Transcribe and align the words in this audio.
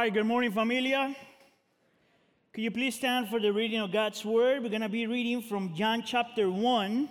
right, 0.00 0.14
good 0.14 0.24
morning, 0.24 0.50
familia. 0.50 1.14
Could 2.54 2.64
you 2.64 2.70
please 2.70 2.94
stand 2.94 3.28
for 3.28 3.38
the 3.38 3.52
reading 3.52 3.80
of 3.80 3.92
God's 3.92 4.24
word? 4.24 4.62
We're 4.62 4.70
going 4.70 4.80
to 4.80 4.88
be 4.88 5.06
reading 5.06 5.42
from 5.42 5.74
John 5.74 6.02
chapter 6.02 6.50
1. 6.50 7.08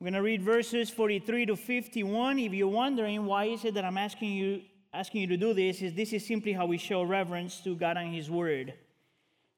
We're 0.00 0.04
going 0.06 0.14
to 0.14 0.22
read 0.22 0.40
verses 0.40 0.88
43 0.88 1.44
to 1.44 1.54
51. 1.54 2.38
If 2.38 2.54
you're 2.54 2.66
wondering 2.66 3.26
why 3.26 3.44
is 3.44 3.66
it 3.66 3.74
that 3.74 3.84
I'm 3.84 3.98
asking 3.98 4.32
you 4.32 4.62
asking 4.94 5.20
you 5.20 5.26
to 5.26 5.36
do 5.36 5.52
this 5.52 5.82
is 5.82 5.92
this 5.92 6.14
is 6.14 6.26
simply 6.26 6.54
how 6.54 6.64
we 6.64 6.78
show 6.78 7.02
reverence 7.02 7.60
to 7.64 7.76
God 7.76 7.98
and 7.98 8.14
his 8.14 8.30
word. 8.30 8.72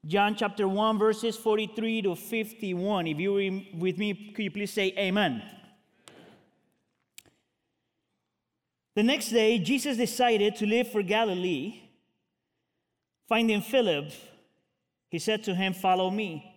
John 0.05 0.35
chapter 0.35 0.67
1 0.67 0.99
verses 0.99 1.37
43 1.37 2.03
to 2.03 2.17
51. 2.17 3.07
If 3.07 3.19
you're 3.21 3.61
with 3.75 3.97
me, 3.97 4.33
could 4.35 4.43
you 4.43 4.51
please 4.51 4.73
say 4.73 4.93
amen? 4.99 5.41
The 8.97 9.05
next 9.05 9.29
day, 9.29 9.61
Jesus 9.61 9.97
decided 9.97 10.57
to 10.57 10.67
leave 10.67 10.89
for 10.89 11.05
Galilee. 11.05 11.83
Finding 13.29 13.61
Philip, 13.61 14.11
he 15.11 15.19
said 15.19 15.45
to 15.45 15.55
him, 15.55 15.75
Follow 15.75 16.11
me. 16.11 16.55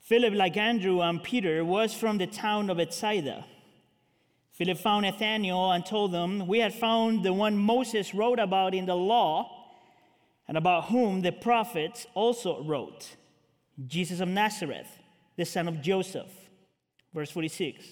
Philip, 0.00 0.34
like 0.34 0.58
Andrew 0.58 1.00
and 1.00 1.22
Peter, 1.22 1.64
was 1.64 1.94
from 1.94 2.18
the 2.18 2.26
town 2.26 2.68
of 2.68 2.76
Bethsaida. 2.76 3.46
Philip 4.52 4.76
found 4.76 5.04
Nathanael 5.04 5.72
and 5.72 5.86
told 5.86 6.12
them, 6.12 6.46
We 6.46 6.58
had 6.58 6.74
found 6.74 7.24
the 7.24 7.32
one 7.32 7.56
Moses 7.56 8.12
wrote 8.12 8.38
about 8.38 8.74
in 8.74 8.84
the 8.84 8.94
law 8.94 9.70
and 10.46 10.58
about 10.58 10.86
whom 10.86 11.22
the 11.22 11.32
prophets 11.32 12.06
also 12.12 12.62
wrote, 12.62 13.16
Jesus 13.86 14.20
of 14.20 14.28
Nazareth, 14.28 14.98
the 15.36 15.46
son 15.46 15.66
of 15.66 15.80
Joseph. 15.80 16.30
Verse 17.14 17.30
46 17.30 17.84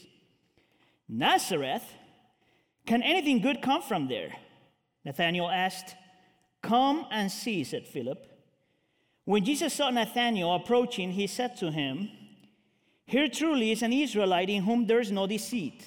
Nazareth? 1.09 1.84
Can 2.84 3.02
anything 3.02 3.40
good 3.40 3.62
come 3.62 3.80
from 3.80 4.09
there? 4.09 4.36
Nathanael 5.04 5.48
asked. 5.48 5.95
Come 6.66 7.06
and 7.12 7.30
see, 7.30 7.62
said 7.62 7.86
Philip. 7.86 8.26
When 9.24 9.44
Jesus 9.44 9.72
saw 9.72 9.88
Nathanael 9.90 10.52
approaching, 10.56 11.12
he 11.12 11.28
said 11.28 11.56
to 11.58 11.70
him, 11.70 12.10
Here 13.06 13.28
truly 13.28 13.70
is 13.70 13.82
an 13.82 13.92
Israelite 13.92 14.50
in 14.50 14.64
whom 14.64 14.84
there 14.84 14.98
is 14.98 15.12
no 15.12 15.28
deceit. 15.28 15.84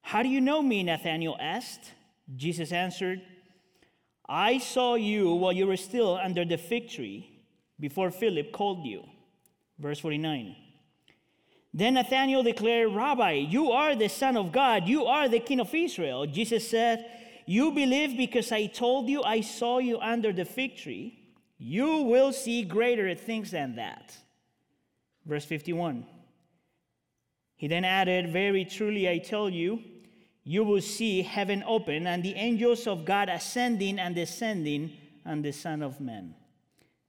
How 0.00 0.24
do 0.24 0.28
you 0.28 0.40
know 0.40 0.62
me? 0.62 0.82
Nathanael 0.82 1.36
asked. 1.38 1.92
Jesus 2.34 2.72
answered, 2.72 3.20
I 4.28 4.58
saw 4.58 4.96
you 4.96 5.32
while 5.34 5.52
you 5.52 5.68
were 5.68 5.76
still 5.76 6.16
under 6.16 6.44
the 6.44 6.58
fig 6.58 6.88
tree 6.88 7.44
before 7.78 8.10
Philip 8.10 8.50
called 8.50 8.84
you. 8.84 9.04
Verse 9.78 10.00
49. 10.00 10.56
Then 11.72 11.94
Nathanael 11.94 12.42
declared, 12.42 12.92
Rabbi, 12.92 13.32
you 13.32 13.70
are 13.70 13.94
the 13.94 14.08
Son 14.08 14.36
of 14.36 14.50
God, 14.50 14.88
you 14.88 15.06
are 15.06 15.28
the 15.28 15.40
King 15.40 15.60
of 15.60 15.72
Israel. 15.72 16.26
Jesus 16.26 16.68
said, 16.68 17.21
You 17.46 17.72
believe 17.72 18.16
because 18.16 18.52
I 18.52 18.66
told 18.66 19.08
you 19.08 19.22
I 19.22 19.40
saw 19.40 19.78
you 19.78 19.98
under 19.98 20.32
the 20.32 20.44
fig 20.44 20.76
tree. 20.76 21.18
You 21.58 21.98
will 22.02 22.32
see 22.32 22.64
greater 22.64 23.14
things 23.14 23.50
than 23.50 23.76
that. 23.76 24.16
Verse 25.26 25.44
51. 25.44 26.06
He 27.56 27.68
then 27.68 27.84
added, 27.84 28.32
Very 28.32 28.64
truly 28.64 29.08
I 29.08 29.18
tell 29.18 29.48
you, 29.48 29.82
you 30.44 30.64
will 30.64 30.80
see 30.80 31.22
heaven 31.22 31.62
open 31.66 32.06
and 32.06 32.22
the 32.22 32.34
angels 32.34 32.86
of 32.86 33.04
God 33.04 33.28
ascending 33.28 33.98
and 34.00 34.14
descending 34.14 34.92
on 35.24 35.42
the 35.42 35.52
Son 35.52 35.82
of 35.82 36.00
Man. 36.00 36.34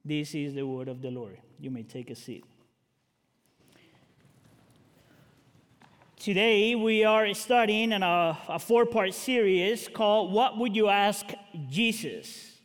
This 0.05 0.35
is 0.35 0.53
the 0.53 0.67
word 0.67 0.87
of 0.87 1.01
the 1.01 1.09
Lord. 1.09 1.39
You 1.59 1.71
may 1.71 1.83
take 1.83 2.09
a 2.11 2.15
seat. 2.15 2.45
Today, 6.23 6.73
we 6.73 7.03
are 7.03 7.33
studying 7.33 7.91
in 7.91 8.01
a, 8.01 8.37
a 8.47 8.57
four 8.57 8.85
part 8.85 9.13
series 9.13 9.89
called 9.89 10.31
What 10.31 10.57
Would 10.57 10.73
You 10.73 10.87
Ask 10.87 11.25
Jesus? 11.69 12.59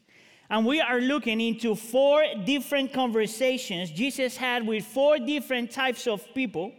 And 0.48 0.64
we 0.64 0.80
are 0.80 1.00
looking 1.00 1.40
into 1.40 1.74
four 1.74 2.22
different 2.44 2.92
conversations 2.92 3.90
Jesus 3.90 4.36
had 4.36 4.64
with 4.64 4.84
four 4.84 5.18
different 5.18 5.72
types 5.72 6.06
of 6.06 6.24
people. 6.36 6.70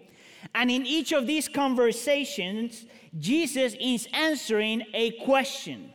And 0.56 0.72
in 0.72 0.85
each 0.85 1.12
of 1.12 1.28
these 1.28 1.50
conversations, 1.50 2.85
Jesus 3.17 3.75
is 3.78 4.07
answering 4.13 4.84
a 4.94 5.11
question. 5.25 5.91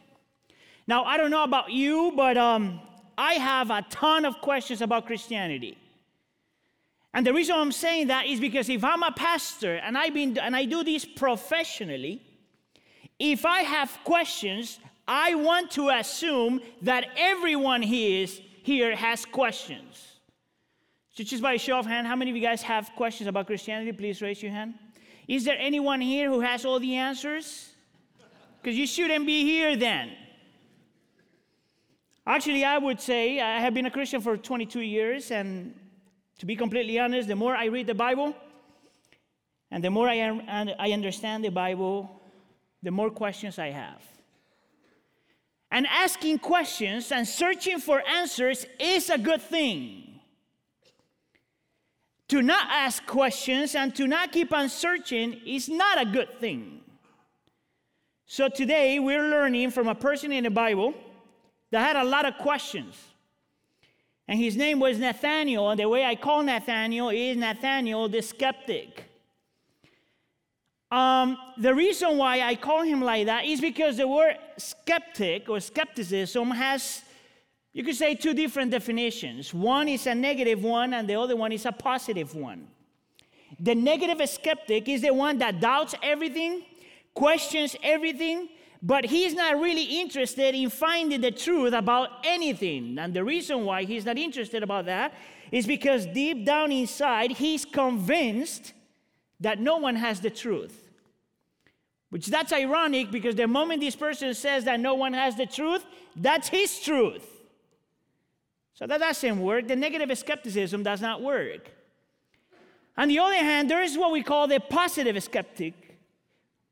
Now, 0.86 1.04
I 1.04 1.16
don't 1.16 1.30
know 1.30 1.44
about 1.44 1.70
you, 1.70 2.12
but 2.14 2.36
um, 2.36 2.78
I 3.16 3.34
have 3.34 3.70
a 3.70 3.80
ton 3.88 4.26
of 4.26 4.38
questions 4.42 4.82
about 4.82 5.06
Christianity. 5.06 5.78
And 7.14 7.24
the 7.24 7.32
reason 7.32 7.54
I'm 7.54 7.70
saying 7.70 8.08
that 8.08 8.26
is 8.26 8.40
because 8.40 8.68
if 8.68 8.82
I'm 8.82 9.04
a 9.04 9.12
pastor 9.12 9.76
and, 9.76 9.96
I've 9.96 10.12
been, 10.12 10.36
and 10.36 10.54
I 10.54 10.64
do 10.64 10.82
this 10.82 11.04
professionally, 11.04 12.20
if 13.20 13.46
I 13.46 13.60
have 13.60 13.96
questions, 14.02 14.80
I 15.06 15.36
want 15.36 15.70
to 15.72 15.90
assume 15.90 16.60
that 16.82 17.06
everyone 17.16 17.82
here, 17.82 18.24
is, 18.24 18.40
here 18.64 18.96
has 18.96 19.24
questions. 19.24 20.18
So, 21.12 21.22
just 21.22 21.40
by 21.40 21.56
show 21.56 21.78
of 21.78 21.86
hand, 21.86 22.08
how 22.08 22.16
many 22.16 22.32
of 22.32 22.36
you 22.36 22.42
guys 22.42 22.62
have 22.62 22.90
questions 22.96 23.28
about 23.28 23.46
Christianity? 23.46 23.92
Please 23.92 24.20
raise 24.20 24.42
your 24.42 24.50
hand. 24.50 24.74
Is 25.28 25.44
there 25.44 25.56
anyone 25.56 26.00
here 26.00 26.28
who 26.28 26.40
has 26.40 26.64
all 26.64 26.80
the 26.80 26.96
answers? 26.96 27.70
Because 28.60 28.76
you 28.76 28.88
shouldn't 28.88 29.24
be 29.24 29.44
here 29.44 29.76
then. 29.76 30.10
Actually, 32.26 32.64
I 32.64 32.78
would 32.78 33.00
say 33.00 33.40
I 33.40 33.60
have 33.60 33.74
been 33.74 33.86
a 33.86 33.90
Christian 33.90 34.20
for 34.20 34.36
22 34.36 34.80
years, 34.80 35.30
and 35.30 35.74
to 36.38 36.46
be 36.46 36.56
completely 36.56 36.98
honest, 36.98 37.28
the 37.28 37.36
more 37.36 37.54
I 37.54 37.66
read 37.66 37.86
the 37.86 37.94
Bible 37.94 38.34
and 39.70 39.82
the 39.82 39.90
more 39.90 40.08
I, 40.08 40.14
am, 40.14 40.42
and 40.46 40.74
I 40.78 40.92
understand 40.92 41.44
the 41.44 41.50
Bible, 41.50 42.20
the 42.82 42.90
more 42.90 43.10
questions 43.10 43.58
I 43.58 43.70
have. 43.70 44.02
And 45.70 45.86
asking 45.88 46.38
questions 46.38 47.10
and 47.10 47.26
searching 47.26 47.80
for 47.80 48.00
answers 48.06 48.66
is 48.78 49.10
a 49.10 49.18
good 49.18 49.42
thing. 49.42 50.20
To 52.28 52.42
not 52.42 52.68
ask 52.70 53.04
questions 53.06 53.74
and 53.74 53.94
to 53.96 54.06
not 54.06 54.32
keep 54.32 54.52
on 54.52 54.68
searching 54.68 55.40
is 55.46 55.68
not 55.68 56.00
a 56.00 56.04
good 56.04 56.38
thing. 56.40 56.80
So 58.26 58.48
today 58.48 58.98
we're 58.98 59.28
learning 59.28 59.70
from 59.70 59.88
a 59.88 59.94
person 59.94 60.32
in 60.32 60.44
the 60.44 60.50
Bible 60.50 60.94
that 61.70 61.80
had 61.80 61.96
a 61.96 62.08
lot 62.08 62.24
of 62.24 62.38
questions. 62.38 62.96
And 64.26 64.38
his 64.38 64.56
name 64.56 64.80
was 64.80 64.98
Nathaniel, 64.98 65.70
and 65.70 65.78
the 65.78 65.88
way 65.88 66.04
I 66.04 66.14
call 66.14 66.42
Nathaniel 66.42 67.10
is 67.10 67.36
Nathaniel 67.36 68.08
the 68.08 68.22
skeptic. 68.22 69.04
Um, 70.90 71.36
the 71.58 71.74
reason 71.74 72.16
why 72.16 72.40
I 72.40 72.54
call 72.54 72.82
him 72.82 73.02
like 73.02 73.26
that 73.26 73.44
is 73.44 73.60
because 73.60 73.96
the 73.96 74.08
word 74.08 74.36
skeptic 74.56 75.48
or 75.48 75.60
skepticism 75.60 76.50
has, 76.52 77.02
you 77.72 77.82
could 77.84 77.96
say, 77.96 78.14
two 78.14 78.32
different 78.32 78.70
definitions. 78.70 79.52
One 79.52 79.88
is 79.88 80.06
a 80.06 80.14
negative 80.14 80.62
one, 80.62 80.94
and 80.94 81.08
the 81.08 81.16
other 81.16 81.36
one 81.36 81.52
is 81.52 81.66
a 81.66 81.72
positive 81.72 82.34
one. 82.34 82.68
The 83.60 83.74
negative 83.74 84.26
skeptic 84.28 84.88
is 84.88 85.02
the 85.02 85.12
one 85.12 85.38
that 85.38 85.60
doubts 85.60 85.94
everything, 86.02 86.62
questions 87.12 87.76
everything, 87.82 88.48
but 88.86 89.06
he's 89.06 89.32
not 89.32 89.58
really 89.58 90.00
interested 90.00 90.54
in 90.54 90.68
finding 90.68 91.22
the 91.22 91.30
truth 91.30 91.72
about 91.72 92.10
anything. 92.22 92.98
And 92.98 93.14
the 93.14 93.24
reason 93.24 93.64
why 93.64 93.84
he's 93.84 94.04
not 94.04 94.18
interested 94.18 94.62
about 94.62 94.84
that 94.84 95.14
is 95.50 95.66
because 95.66 96.04
deep 96.04 96.44
down 96.44 96.70
inside, 96.70 97.30
he's 97.30 97.64
convinced 97.64 98.74
that 99.40 99.58
no 99.58 99.78
one 99.78 99.96
has 99.96 100.20
the 100.20 100.28
truth. 100.28 100.90
Which 102.10 102.26
that's 102.26 102.52
ironic 102.52 103.10
because 103.10 103.34
the 103.34 103.48
moment 103.48 103.80
this 103.80 103.96
person 103.96 104.34
says 104.34 104.64
that 104.64 104.78
no 104.78 104.94
one 104.94 105.14
has 105.14 105.34
the 105.34 105.46
truth, 105.46 105.82
that's 106.14 106.48
his 106.48 106.78
truth. 106.78 107.26
So 108.74 108.86
that 108.86 109.00
doesn't 109.00 109.40
work. 109.40 109.66
The 109.66 109.76
negative 109.76 110.16
skepticism 110.18 110.82
does 110.82 111.00
not 111.00 111.22
work. 111.22 111.70
On 112.98 113.08
the 113.08 113.18
other 113.18 113.34
hand, 113.36 113.70
there 113.70 113.82
is 113.82 113.96
what 113.96 114.12
we 114.12 114.22
call 114.22 114.46
the 114.46 114.60
positive 114.60 115.20
skeptic, 115.22 115.72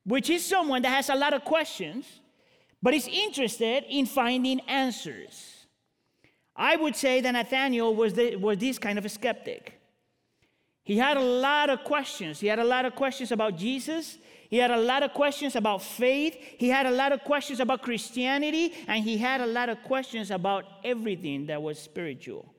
which 0.04 0.30
is 0.30 0.44
someone 0.44 0.82
that 0.82 0.90
has 0.90 1.08
a 1.08 1.14
lot 1.14 1.32
of 1.32 1.44
questions, 1.44 2.06
but 2.82 2.94
is 2.94 3.08
interested 3.08 3.84
in 3.88 4.06
finding 4.06 4.60
answers. 4.60 5.66
I 6.54 6.76
would 6.76 6.96
say 6.96 7.20
that 7.20 7.30
Nathaniel 7.30 7.94
was, 7.94 8.14
the, 8.14 8.36
was 8.36 8.58
this 8.58 8.78
kind 8.78 8.98
of 8.98 9.04
a 9.04 9.08
skeptic. 9.08 9.80
He 10.84 10.98
had 10.98 11.16
a 11.16 11.20
lot 11.20 11.70
of 11.70 11.84
questions. 11.84 12.40
He 12.40 12.48
had 12.48 12.58
a 12.58 12.64
lot 12.64 12.84
of 12.84 12.94
questions 12.96 13.30
about 13.30 13.56
Jesus. 13.56 14.18
He 14.50 14.56
had 14.58 14.70
a 14.70 14.76
lot 14.76 15.02
of 15.02 15.14
questions 15.14 15.54
about 15.54 15.80
faith. 15.80 16.36
He 16.58 16.68
had 16.68 16.86
a 16.86 16.90
lot 16.90 17.12
of 17.12 17.22
questions 17.22 17.60
about 17.60 17.82
Christianity. 17.82 18.74
And 18.88 19.04
he 19.04 19.16
had 19.16 19.40
a 19.40 19.46
lot 19.46 19.68
of 19.68 19.82
questions 19.84 20.30
about 20.30 20.64
everything 20.84 21.46
that 21.46 21.62
was 21.62 21.78
spiritual. 21.78 22.52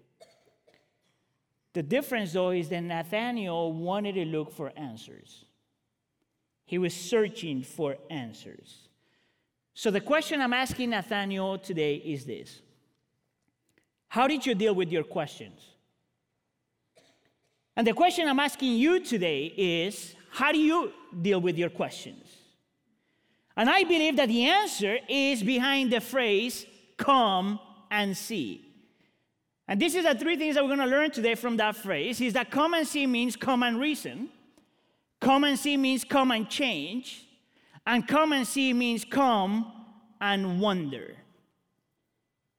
The 1.74 1.84
difference, 1.84 2.34
though, 2.34 2.52
is 2.52 2.70
that 2.70 2.82
Nathaniel 2.82 3.74
wanted 3.74 4.14
to 4.14 4.26
look 4.26 4.52
for 4.52 4.72
answers. 4.78 5.46
He 6.66 6.78
was 6.78 6.94
searching 6.94 7.64
for 7.64 7.98
answers. 8.10 8.88
So, 9.74 9.92
the 9.92 10.02
question 10.02 10.42
I'm 10.42 10.54
asking 10.54 10.92
Nathaniel 10.92 11.58
today 11.58 11.96
is 11.96 12.26
this 12.26 12.62
How 14.10 14.28
did 14.28 14.46
you 14.46 14.56
deal 14.56 14.76
with 14.76 14.92
your 14.92 15.04
questions? 15.04 15.62
And 17.76 17.88
the 17.88 17.94
question 17.94 18.28
I'm 18.28 18.40
asking 18.40 18.74
you 18.74 19.00
today 19.00 19.54
is 19.58 20.16
How 20.30 20.52
do 20.52 20.60
you 20.60 20.92
deal 21.22 21.42
with 21.42 21.58
your 21.58 21.70
questions? 21.70 22.26
And 23.56 23.70
I 23.70 23.84
believe 23.84 24.16
that 24.18 24.30
the 24.30 24.46
answer 24.46 24.98
is 25.08 25.44
behind 25.44 25.92
the 25.92 26.02
phrase, 26.02 26.66
come 26.98 27.60
and 27.92 28.18
see. 28.18 28.74
And 29.68 29.80
this 29.80 29.96
is 29.96 30.04
the 30.04 30.16
three 30.16 30.36
things 30.36 30.56
that 30.56 30.64
we're 30.64 30.76
going 30.76 30.88
to 30.90 30.96
learn 30.96 31.12
today 31.12 31.36
from 31.36 31.58
that 31.58 31.76
phrase 31.76 32.20
is 32.20 32.34
that 32.34 32.52
come 32.52 32.74
and 32.74 32.88
see 32.88 33.08
means 33.08 33.36
come 33.36 33.64
and 33.64 33.80
reason. 33.80 34.30
Come 35.24 35.46
and 35.46 35.58
see 35.58 35.78
means 35.78 36.04
come 36.04 36.32
and 36.32 36.50
change. 36.50 37.26
And 37.88 38.06
come 38.06 38.34
and 38.34 38.46
see 38.46 38.74
means 38.74 39.06
come 39.06 39.72
and 40.20 40.60
wonder. 40.60 41.16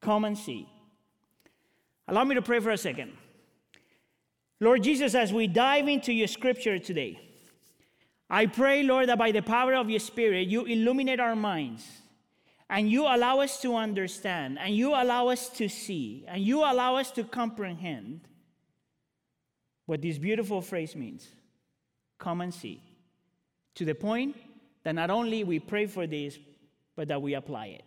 Come 0.00 0.24
and 0.24 0.36
see. 0.36 0.66
Allow 2.08 2.24
me 2.24 2.34
to 2.34 2.42
pray 2.42 2.60
for 2.60 2.70
a 2.70 2.78
second. 2.78 3.12
Lord 4.60 4.82
Jesus, 4.82 5.14
as 5.14 5.30
we 5.30 5.46
dive 5.46 5.88
into 5.88 6.12
your 6.12 6.26
scripture 6.26 6.78
today, 6.78 7.20
I 8.30 8.46
pray, 8.46 8.82
Lord, 8.82 9.10
that 9.10 9.18
by 9.18 9.30
the 9.30 9.42
power 9.42 9.74
of 9.74 9.90
your 9.90 10.00
Spirit, 10.00 10.48
you 10.48 10.64
illuminate 10.64 11.20
our 11.20 11.36
minds 11.36 11.86
and 12.70 12.90
you 12.90 13.02
allow 13.02 13.40
us 13.40 13.60
to 13.60 13.76
understand 13.76 14.58
and 14.58 14.74
you 14.74 14.94
allow 14.94 15.28
us 15.28 15.50
to 15.50 15.68
see 15.68 16.24
and 16.28 16.42
you 16.42 16.60
allow 16.60 16.96
us 16.96 17.10
to 17.10 17.24
comprehend 17.24 18.22
what 19.84 20.00
this 20.00 20.16
beautiful 20.16 20.62
phrase 20.62 20.96
means 20.96 21.28
come 22.24 22.40
and 22.40 22.54
see. 22.54 22.80
To 23.74 23.84
the 23.84 23.94
point 23.94 24.34
that 24.82 24.94
not 24.94 25.10
only 25.10 25.44
we 25.44 25.58
pray 25.58 25.86
for 25.86 26.06
this, 26.06 26.38
but 26.96 27.08
that 27.08 27.20
we 27.20 27.34
apply 27.34 27.66
it. 27.66 27.84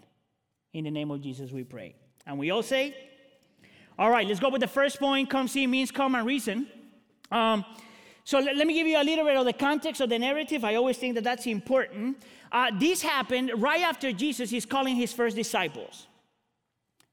In 0.73 0.83
the 0.83 0.91
name 0.91 1.09
of 1.09 1.21
Jesus, 1.21 1.51
we 1.51 1.63
pray. 1.63 1.95
And 2.27 2.37
we 2.37 2.51
all 2.51 2.61
say, 2.61 2.95
all 3.97 4.11
right, 4.11 4.27
let's 4.27 4.39
go 4.39 4.49
with 4.49 4.61
the 4.61 4.67
first 4.67 4.99
point. 4.99 5.29
Come 5.29 5.47
see 5.47 5.65
means 5.65 5.89
come 5.91 6.13
and 6.13 6.25
reason. 6.25 6.67
Um, 7.31 7.65
so 8.23 8.39
let, 8.39 8.55
let, 8.55 8.67
me 8.67 8.73
give 8.73 8.85
you 8.85 9.01
a 9.01 9.03
little 9.03 9.25
bit 9.25 9.37
of 9.37 9.45
the 9.45 9.53
context 9.53 10.01
of 10.01 10.09
the 10.09 10.19
narrative. 10.19 10.63
I 10.63 10.75
always 10.75 10.97
think 10.97 11.15
that 11.15 11.23
that's 11.23 11.47
important. 11.47 12.17
Uh, 12.51 12.71
this 12.77 13.01
happened 13.01 13.51
right 13.57 13.81
after 13.81 14.11
Jesus 14.11 14.53
is 14.53 14.65
calling 14.65 14.95
his 14.95 15.13
first 15.13 15.35
disciples. 15.35 16.07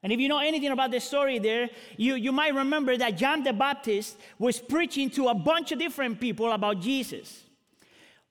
And 0.05 0.13
if 0.13 0.21
you 0.21 0.29
know 0.29 0.39
anything 0.39 0.71
about 0.71 0.91
the 0.91 1.01
story 1.01 1.39
there, 1.39 1.71
you, 1.97 2.15
you 2.17 2.31
might 2.31 2.55
remember 2.55 2.95
that 2.99 3.17
John 3.17 3.43
the 3.43 3.55
Baptist 3.55 4.19
was 4.39 4.61
preaching 4.61 5.09
to 5.11 5.29
a 5.29 5.35
bunch 5.35 5.73
of 5.73 5.79
different 5.79 6.21
people 6.21 6.53
about 6.53 6.81
Jesus. 6.81 7.43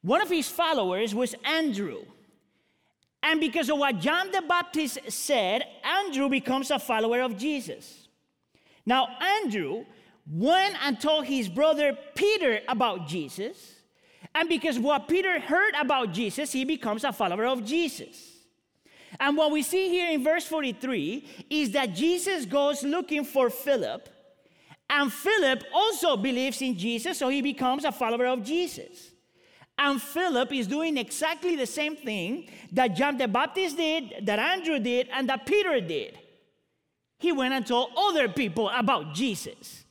One 0.04 0.22
of 0.22 0.30
his 0.30 0.48
followers 0.48 1.16
was 1.16 1.34
Andrew. 1.44 2.04
And 3.24 3.40
because 3.40 3.70
of 3.70 3.80
what 3.80 4.00
John 4.00 4.30
the 4.32 4.44
Baptist 4.44 5.00
said, 5.10 5.64
Andrew 5.84 6.30
becomes 6.30 6.70
a 6.70 6.78
follower 6.78 7.22
of 7.22 7.40
Jesus. 7.40 8.08
Now, 8.86 9.08
Andrew 9.20 9.86
went 10.32 10.76
and 10.86 11.02
told 11.02 11.26
his 11.26 11.50
brother 11.50 11.98
Peter 12.14 12.60
about 12.68 13.08
Jesus. 13.08 13.78
And 14.36 14.48
because 14.48 14.78
what 14.78 15.08
Peter 15.08 15.40
heard 15.40 15.74
about 15.80 16.14
Jesus, 16.14 16.52
he 16.52 16.66
becomes 16.66 17.04
a 17.04 17.12
follower 17.12 17.46
of 17.46 17.66
Jesus. 17.66 18.33
And 19.20 19.38
what 19.38 19.52
we 19.52 19.64
see 19.64 19.90
here 19.90 20.12
in 20.12 20.24
verse 20.24 20.46
43 20.46 21.28
is 21.50 21.72
that 21.72 21.94
Jesus 21.94 22.46
goes 22.46 22.84
looking 22.84 23.24
for 23.24 23.50
Philip, 23.50 24.10
and 24.90 25.12
Philip 25.12 25.64
also 25.74 26.18
believes 26.18 26.62
in 26.62 26.78
Jesus, 26.78 27.18
so 27.18 27.30
he 27.30 27.42
becomes 27.42 27.86
a 27.86 27.92
follower 27.92 28.28
of 28.28 28.44
Jesus. 28.44 29.12
And 29.78 30.02
Philip 30.02 30.54
is 30.54 30.68
doing 30.68 30.98
exactly 30.98 31.56
the 31.56 31.66
same 31.66 31.96
thing 31.96 32.50
that 32.72 32.90
John 32.96 33.18
the 33.18 33.28
Baptist 33.28 33.78
did, 33.78 34.26
that 34.26 34.38
Andrew 34.38 34.78
did, 34.80 35.10
and 35.12 35.28
that 35.30 35.46
Peter 35.46 35.82
did 35.82 36.20
he 37.24 37.32
went 37.32 37.54
and 37.54 37.66
told 37.66 37.90
other 37.96 38.28
people 38.28 38.70
about 38.70 39.14
Jesus. 39.14 39.86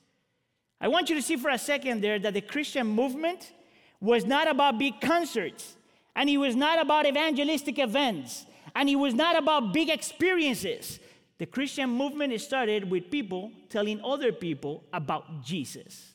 I 0.78 0.88
want 0.88 1.08
you 1.08 1.16
to 1.16 1.22
see 1.22 1.36
for 1.36 1.48
a 1.48 1.58
second 1.58 2.02
there 2.02 2.18
that 2.18 2.34
the 2.34 2.42
Christian 2.42 2.86
movement 2.86 3.52
was 4.00 4.26
not 4.26 4.48
about 4.48 4.78
big 4.78 5.00
concerts, 5.00 5.76
and 6.14 6.28
it 6.28 6.36
was 6.36 6.54
not 6.54 6.78
about 6.78 7.06
evangelistic 7.06 7.78
events, 7.78 8.44
and 8.74 8.88
it 8.88 8.96
was 8.96 9.14
not 9.14 9.36
about 9.36 9.72
big 9.72 9.88
experiences. 9.88 10.98
The 11.38 11.46
Christian 11.46 11.90
movement 11.90 12.38
started 12.40 12.90
with 12.90 13.10
people 13.10 13.50
telling 13.68 14.00
other 14.04 14.32
people 14.32 14.84
about 14.92 15.44
Jesus. 15.44 16.12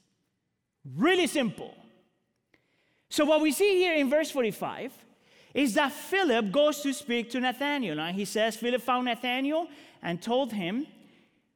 Really 0.96 1.28
simple. 1.28 1.74
So, 3.10 3.26
what 3.26 3.42
we 3.42 3.52
see 3.52 3.76
here 3.78 3.96
in 3.96 4.10
verse 4.10 4.32
45 4.32 4.94
is 5.54 5.74
that 5.74 5.92
Philip 5.92 6.52
goes 6.52 6.82
to 6.82 6.94
speak 6.94 7.30
to 7.32 7.40
Nathanael. 7.40 8.00
And 8.00 8.16
he 8.16 8.26
says, 8.26 8.56
Philip 8.56 8.82
found 8.82 9.06
Nathanael 9.06 9.68
and 10.02 10.22
told 10.22 10.54
him 10.54 10.86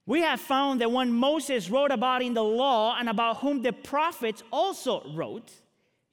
we 0.06 0.22
have 0.22 0.42
found 0.42 0.82
the 0.82 0.90
one 0.90 1.12
Moses 1.12 1.70
wrote 1.70 1.92
about 1.92 2.22
in 2.22 2.34
the 2.34 2.44
law 2.44 2.98
and 3.00 3.08
about 3.08 3.38
whom 3.38 3.62
the 3.62 3.72
prophets 3.72 4.44
also 4.52 5.10
wrote, 5.14 5.52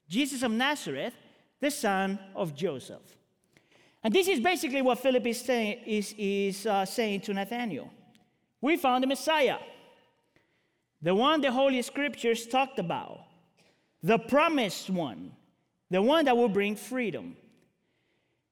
Jesus 0.09 0.43
of 0.43 0.53
Nazareth, 0.53 1.15
the 1.61 1.71
son 1.71 2.19
of 2.37 2.55
Joseph. 2.55 3.18
And 4.03 4.15
this 4.15 4.29
is 4.29 4.41
basically 4.41 4.83
what 4.83 4.99
Philip 4.99 5.27
is 5.27 5.41
saying, 5.41 5.81
is, 5.87 6.15
is, 6.17 6.67
uh, 6.67 6.85
saying 6.85 7.23
to 7.23 7.35
Nathanael. 7.35 7.91
We 8.61 8.77
found 8.77 9.03
the 9.03 9.09
Messiah, 9.09 9.59
the 11.01 11.15
one 11.15 11.41
the 11.41 11.53
Holy 11.53 11.83
Scriptures 11.83 12.47
talked 12.47 12.79
about, 12.79 13.21
the 14.03 14.19
promised 14.19 14.91
one, 14.91 15.33
the 15.91 16.03
one 16.03 16.25
that 16.25 16.37
will 16.37 16.49
bring 16.49 16.77
freedom. 16.77 17.37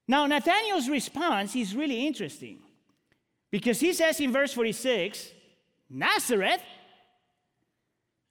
Now, 0.07 0.25
Nathanael's 0.25 0.89
response 0.89 1.55
is 1.55 1.75
really 1.75 2.05
interesting. 2.07 2.59
Because 3.51 3.79
he 3.79 3.93
says 3.93 4.19
in 4.19 4.31
verse 4.31 4.53
46, 4.53 5.31
Nazareth? 5.89 6.61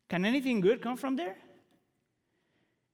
Can 0.09 0.25
anything 0.25 0.61
good 0.61 0.81
come 0.81 0.97
from 0.97 1.17
there? 1.17 1.37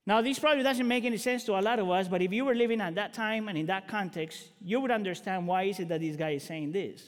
Now, 0.04 0.20
this 0.20 0.38
probably 0.38 0.64
doesn't 0.64 0.86
make 0.88 1.04
any 1.04 1.16
sense 1.16 1.44
to 1.44 1.58
a 1.58 1.62
lot 1.62 1.78
of 1.78 1.88
us, 1.88 2.08
but 2.08 2.20
if 2.22 2.32
you 2.32 2.44
were 2.44 2.54
living 2.54 2.80
at 2.80 2.96
that 2.96 3.14
time 3.14 3.48
and 3.48 3.56
in 3.56 3.66
that 3.66 3.86
context, 3.86 4.48
you 4.60 4.80
would 4.80 4.90
understand 4.90 5.46
why 5.46 5.64
is 5.64 5.78
it 5.78 5.88
that 5.88 6.00
this 6.00 6.16
guy 6.16 6.30
is 6.30 6.42
saying 6.42 6.72
this. 6.72 7.02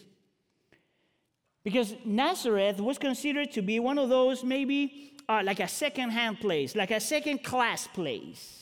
Because 1.65 1.95
Nazareth 2.05 2.79
was 2.79 2.99
considered 2.99 3.51
to 3.53 3.63
be 3.63 3.81
one 3.81 3.99
of 3.99 4.11
those 4.11 4.45
maybe 4.45 5.17
uh, 5.29 5.43
like 5.45 5.61
a 5.61 5.67
second-hand 5.67 6.39
place, 6.39 6.77
like 6.77 6.91
a 6.91 7.01
second-class 7.01 7.89
place. 7.89 8.61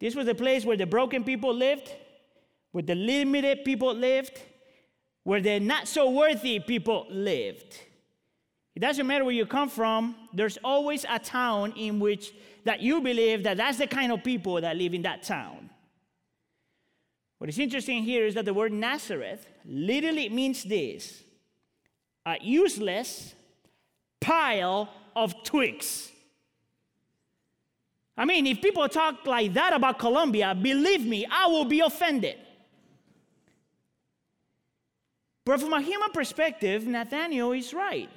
This 0.00 0.14
was 0.14 0.26
the 0.26 0.34
place 0.34 0.64
where 0.64 0.76
the 0.76 0.86
broken 0.86 1.24
people 1.24 1.54
lived, 1.54 1.90
where 2.72 2.82
the 2.82 2.94
limited 2.94 3.64
people 3.64 3.94
lived, 3.94 4.38
where 5.22 5.40
the 5.40 5.60
not 5.60 5.88
so 5.88 6.10
worthy 6.10 6.60
people 6.60 7.06
lived. 7.08 7.78
It 8.74 8.80
doesn't 8.80 9.06
matter 9.06 9.24
where 9.24 9.34
you 9.34 9.46
come 9.46 9.68
from, 9.68 10.14
there's 10.32 10.58
always 10.62 11.04
a 11.08 11.18
town 11.18 11.72
in 11.72 11.98
which 11.98 12.32
that 12.68 12.82
you 12.82 13.00
believe 13.00 13.44
that 13.44 13.56
that's 13.56 13.78
the 13.78 13.86
kind 13.86 14.12
of 14.12 14.22
people 14.22 14.60
that 14.60 14.76
live 14.76 14.92
in 14.92 15.00
that 15.00 15.22
town. 15.22 15.70
What 17.38 17.48
is 17.48 17.58
interesting 17.58 18.02
here 18.02 18.26
is 18.26 18.34
that 18.34 18.44
the 18.44 18.52
word 18.52 18.72
Nazareth 18.72 19.46
literally 19.64 20.28
means 20.28 20.64
this 20.64 21.22
a 22.26 22.36
useless 22.42 23.34
pile 24.20 24.90
of 25.16 25.42
twigs. 25.44 26.12
I 28.18 28.26
mean, 28.26 28.46
if 28.46 28.60
people 28.60 28.86
talk 28.86 29.26
like 29.26 29.54
that 29.54 29.72
about 29.72 29.98
Colombia, 29.98 30.54
believe 30.54 31.06
me, 31.06 31.24
I 31.30 31.46
will 31.46 31.64
be 31.64 31.80
offended. 31.80 32.36
But 35.46 35.58
from 35.58 35.72
a 35.72 35.80
human 35.80 36.10
perspective, 36.10 36.86
Nathaniel 36.86 37.52
is 37.52 37.72
right. 37.72 38.10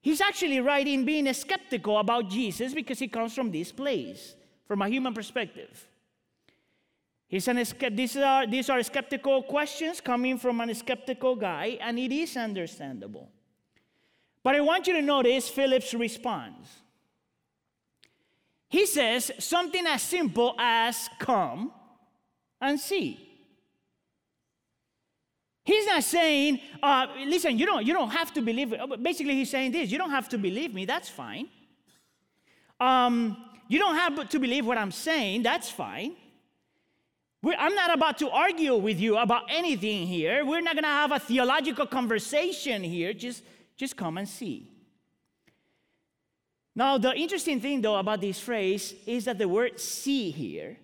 He's 0.00 0.20
actually 0.20 0.60
right 0.60 0.86
in 0.86 1.04
being 1.04 1.30
skeptical 1.32 1.98
about 1.98 2.30
Jesus 2.30 2.72
because 2.72 2.98
he 2.98 3.08
comes 3.08 3.34
from 3.34 3.50
this 3.50 3.70
place, 3.70 4.34
from 4.66 4.82
a 4.82 4.88
human 4.88 5.12
perspective. 5.12 5.86
He's 7.28 7.46
an, 7.46 7.62
these, 7.92 8.16
are, 8.16 8.46
these 8.46 8.68
are 8.70 8.82
skeptical 8.82 9.42
questions 9.42 10.00
coming 10.00 10.36
from 10.38 10.60
a 10.60 10.74
skeptical 10.74 11.36
guy, 11.36 11.78
and 11.80 11.98
it 11.98 12.10
is 12.10 12.36
understandable. 12.36 13.30
But 14.42 14.56
I 14.56 14.60
want 14.60 14.86
you 14.86 14.94
to 14.94 15.02
notice 15.02 15.48
Philip's 15.48 15.94
response. 15.94 16.68
He 18.68 18.86
says 18.86 19.30
something 19.38 19.86
as 19.86 20.02
simple 20.02 20.54
as 20.58 21.08
come 21.18 21.72
and 22.60 22.80
see. 22.80 23.29
He's 25.70 25.86
not 25.86 26.02
saying, 26.02 26.58
uh, 26.82 27.06
listen, 27.26 27.56
you 27.56 27.64
don't, 27.64 27.86
you 27.86 27.92
don't 27.92 28.10
have 28.10 28.34
to 28.34 28.42
believe 28.42 28.72
it. 28.72 28.80
Basically, 29.00 29.34
he's 29.34 29.50
saying 29.50 29.70
this 29.70 29.88
you 29.88 29.98
don't 29.98 30.10
have 30.10 30.28
to 30.30 30.38
believe 30.38 30.74
me, 30.74 30.84
that's 30.84 31.08
fine. 31.08 31.46
Um, 32.80 33.36
you 33.68 33.78
don't 33.78 33.94
have 33.94 34.28
to 34.28 34.38
believe 34.40 34.66
what 34.66 34.78
I'm 34.78 34.90
saying, 34.90 35.44
that's 35.44 35.70
fine. 35.70 36.16
We're, 37.40 37.54
I'm 37.56 37.76
not 37.76 37.94
about 37.94 38.18
to 38.18 38.30
argue 38.30 38.74
with 38.74 38.98
you 38.98 39.16
about 39.16 39.44
anything 39.48 40.08
here. 40.08 40.44
We're 40.44 40.60
not 40.60 40.74
going 40.74 40.82
to 40.82 40.98
have 41.02 41.12
a 41.12 41.20
theological 41.20 41.86
conversation 41.86 42.82
here. 42.82 43.12
Just, 43.12 43.44
just 43.76 43.96
come 43.96 44.18
and 44.18 44.28
see. 44.28 44.68
Now, 46.74 46.98
the 46.98 47.14
interesting 47.14 47.60
thing, 47.60 47.80
though, 47.80 47.96
about 47.96 48.20
this 48.20 48.40
phrase 48.40 48.92
is 49.06 49.24
that 49.26 49.38
the 49.38 49.46
word 49.46 49.78
see 49.78 50.30
here 50.32 50.76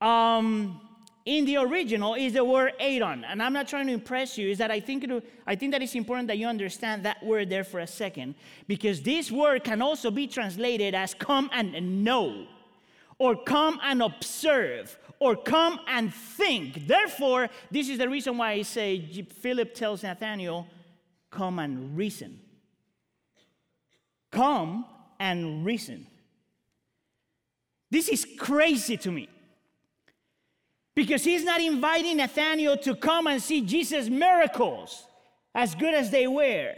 um, 0.00 0.80
in 1.24 1.46
the 1.46 1.56
original 1.56 2.14
is 2.14 2.34
the 2.34 2.44
word 2.44 2.72
Adon. 2.80 3.24
And 3.24 3.42
I'm 3.42 3.52
not 3.52 3.66
trying 3.66 3.86
to 3.86 3.92
impress 3.92 4.36
you, 4.36 4.50
is 4.50 4.58
that 4.58 4.70
I 4.70 4.80
think, 4.80 5.04
it, 5.04 5.24
I 5.46 5.54
think 5.54 5.72
that 5.72 5.82
it's 5.82 5.94
important 5.94 6.28
that 6.28 6.38
you 6.38 6.46
understand 6.46 7.04
that 7.04 7.24
word 7.24 7.48
there 7.48 7.64
for 7.64 7.80
a 7.80 7.86
second, 7.86 8.34
because 8.68 9.00
this 9.00 9.32
word 9.32 9.64
can 9.64 9.80
also 9.80 10.10
be 10.10 10.26
translated 10.26 10.94
as 10.94 11.14
come 11.14 11.48
and 11.52 12.04
know, 12.04 12.46
or 13.18 13.42
come 13.42 13.80
and 13.82 14.02
observe, 14.02 14.98
or 15.18 15.34
come 15.34 15.80
and 15.88 16.12
think. 16.12 16.86
Therefore, 16.86 17.48
this 17.70 17.88
is 17.88 17.98
the 17.98 18.08
reason 18.08 18.36
why 18.36 18.52
I 18.52 18.62
say 18.62 19.24
Philip 19.40 19.74
tells 19.74 20.02
Nathanael, 20.02 20.66
come 21.30 21.58
and 21.58 21.96
reason. 21.96 22.40
Come 24.30 24.84
and 25.18 25.64
reason. 25.64 26.06
This 27.90 28.08
is 28.08 28.26
crazy 28.38 28.96
to 28.98 29.10
me. 29.10 29.28
Because 30.94 31.24
he's 31.24 31.44
not 31.44 31.60
inviting 31.60 32.18
Nathaniel 32.18 32.76
to 32.78 32.94
come 32.94 33.26
and 33.26 33.42
see 33.42 33.62
Jesus' 33.62 34.08
miracles, 34.08 35.06
as 35.54 35.74
good 35.74 35.94
as 35.94 36.10
they 36.10 36.26
were. 36.26 36.74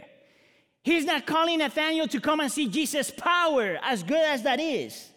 He's 0.83 1.05
not 1.05 1.25
calling 1.27 1.59
Nathaniel 1.59 2.07
to 2.07 2.19
come 2.19 2.39
and 2.39 2.51
see 2.51 2.67
Jesus' 2.67 3.11
power, 3.11 3.77
as 3.83 4.03
good 4.03 4.25
as 4.25 4.43
that 4.43 4.59
is. 4.59 5.11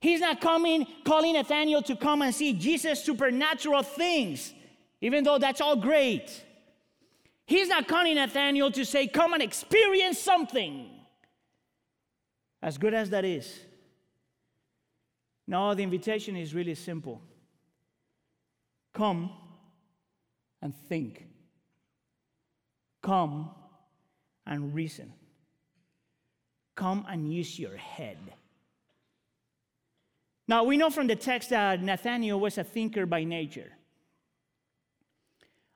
He's 0.00 0.20
not 0.20 0.40
coming, 0.40 0.86
calling 1.04 1.34
Nathaniel 1.34 1.82
to 1.82 1.94
come 1.94 2.22
and 2.22 2.34
see 2.34 2.54
Jesus' 2.54 3.04
supernatural 3.04 3.82
things, 3.82 4.52
even 5.00 5.22
though 5.22 5.38
that's 5.38 5.60
all 5.60 5.76
great. 5.76 6.44
He's 7.46 7.68
not 7.68 7.86
calling 7.86 8.16
Nathaniel 8.16 8.70
to 8.72 8.84
say, 8.84 9.06
Come 9.06 9.34
and 9.34 9.42
experience 9.42 10.18
something, 10.18 10.88
as 12.60 12.78
good 12.78 12.94
as 12.94 13.10
that 13.10 13.24
is. 13.24 13.60
No, 15.46 15.74
the 15.74 15.82
invitation 15.82 16.36
is 16.36 16.54
really 16.54 16.74
simple 16.74 17.20
come 18.92 19.30
and 20.60 20.74
think, 20.88 21.26
come 23.02 23.50
and 24.46 24.74
reason, 24.74 25.12
come 26.76 27.04
and 27.08 27.32
use 27.32 27.58
your 27.58 27.76
head. 27.76 28.18
Now, 30.48 30.64
we 30.64 30.76
know 30.76 30.90
from 30.90 31.06
the 31.06 31.16
text 31.16 31.50
that 31.50 31.82
Nathaniel 31.82 32.38
was 32.38 32.58
a 32.58 32.64
thinker 32.64 33.06
by 33.06 33.24
nature. 33.24 33.72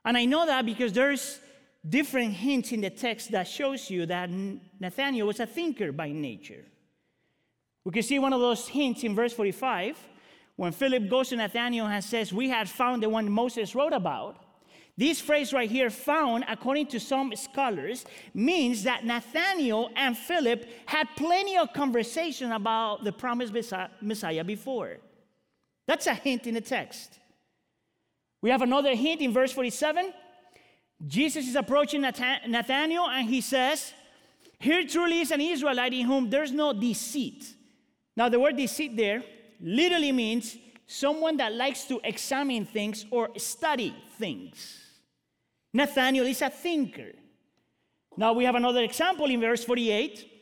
And 0.05 0.17
I 0.17 0.25
know 0.25 0.47
that 0.47 0.67
because 0.67 0.93
there's 0.93 1.41
different 1.89 2.33
hints 2.33 2.73
in 2.73 2.81
the 2.81 2.91
text 2.91 3.31
that 3.33 3.49
shows 3.49 3.91
you 3.91 4.07
that 4.07 4.31
Nathaniel 4.81 5.27
was 5.27 5.41
a 5.41 5.47
thinker 5.47 5.93
by 5.93 6.11
nature. 6.11 6.65
We 7.85 7.93
can 7.93 8.03
see 8.03 8.19
one 8.19 8.33
of 8.33 8.41
those 8.41 8.67
hints 8.69 9.05
in 9.05 9.15
verse 9.15 9.33
45 9.33 9.97
when 10.57 10.73
Philip 10.73 11.09
goes 11.09 11.29
to 11.29 11.37
Nathanael 11.37 11.87
and 11.87 12.03
says, 12.03 12.33
We 12.33 12.49
had 12.49 12.69
found 12.69 13.03
the 13.03 13.09
one 13.09 13.31
Moses 13.31 13.75
wrote 13.75 13.93
about. 13.93 14.43
This 14.99 15.21
phrase 15.21 15.53
right 15.53 15.71
here, 15.71 15.91
found, 15.91 16.45
according 16.49 16.87
to 16.87 17.01
some 17.01 17.35
scholars, 17.37 18.07
means 18.33 18.83
that 18.85 19.05
Nathanael 19.05 19.91
and 19.95 20.17
Philip 20.17 20.67
had 20.87 21.07
plenty 21.17 21.59
of 21.59 21.75
conversation 21.75 22.53
about 22.53 23.05
the 23.05 23.13
promised 23.13 23.53
Messiah 24.01 24.43
before. 24.43 24.97
That's 25.87 26.07
a 26.07 26.15
hint 26.15 26.47
in 26.47 26.55
the 26.55 26.63
text. 26.63 27.19
We 28.41 28.49
have 28.49 28.63
another 28.63 28.95
hint 28.95 29.21
in 29.21 29.35
verse 29.35 29.53
47. 29.53 30.15
Jesus 31.07 31.47
is 31.47 31.57
approaching 31.57 32.01
Nathanael 32.01 33.09
and 33.11 33.29
he 33.29 33.43
says, 33.43 33.93
Here 34.59 34.87
truly 34.87 35.21
is 35.21 35.31
an 35.31 35.43
Israelite 35.43 35.93
in 35.93 36.07
whom 36.07 36.31
there's 36.31 36.53
no 36.53 36.73
deceit. 36.73 37.45
Now, 38.17 38.31
the 38.31 38.41
word 38.41 38.57
deceit 38.57 38.97
there 38.97 39.23
literally 39.61 40.13
means 40.13 40.57
someone 40.87 41.37
that 41.39 41.53
likes 41.55 41.85
to 41.85 42.01
examine 42.05 42.65
things 42.65 43.07
or 43.11 43.31
study 43.37 43.95
things. 44.19 44.83
Nathaniel 45.73 46.27
is 46.27 46.43
a 46.43 46.51
thinker. 46.51 47.13
Now 48.17 48.33
we 48.33 48.45
have 48.45 48.55
another 48.55 48.83
example 48.83 49.27
in 49.27 49.41
verse 49.41 49.65
48. 49.65 50.33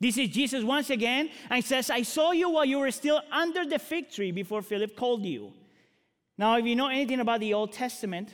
This 0.00 0.16
is 0.16 0.28
Jesus 0.28 0.62
once 0.62 0.90
again, 0.90 1.28
and 1.50 1.64
says, 1.64 1.90
I 1.90 2.02
saw 2.02 2.30
you 2.30 2.50
while 2.50 2.64
you 2.64 2.78
were 2.78 2.90
still 2.92 3.20
under 3.32 3.64
the 3.64 3.80
fig 3.80 4.10
tree 4.10 4.30
before 4.30 4.62
Philip 4.62 4.96
called 4.96 5.24
you. 5.24 5.52
Now, 6.36 6.56
if 6.56 6.64
you 6.64 6.76
know 6.76 6.86
anything 6.86 7.18
about 7.18 7.40
the 7.40 7.52
Old 7.52 7.72
Testament, 7.72 8.32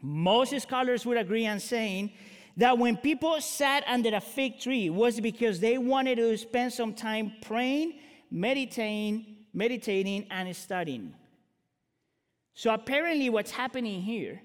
most 0.00 0.58
scholars 0.60 1.04
would 1.04 1.18
agree 1.18 1.46
on 1.46 1.60
saying 1.60 2.12
that 2.56 2.76
when 2.78 2.96
people 2.96 3.40
sat 3.40 3.84
under 3.86 4.14
a 4.14 4.20
fig 4.20 4.60
tree 4.60 4.86
it 4.86 4.94
was 4.94 5.20
because 5.20 5.60
they 5.60 5.76
wanted 5.78 6.16
to 6.16 6.36
spend 6.38 6.72
some 6.72 6.94
time 6.94 7.32
praying, 7.42 7.94
meditating, 8.32 9.26
meditating 9.52 10.26
and 10.30 10.54
studying. 10.56 11.14
So 12.54 12.72
apparently 12.72 13.28
what's 13.30 13.50
happening 13.50 14.02
here 14.02 14.42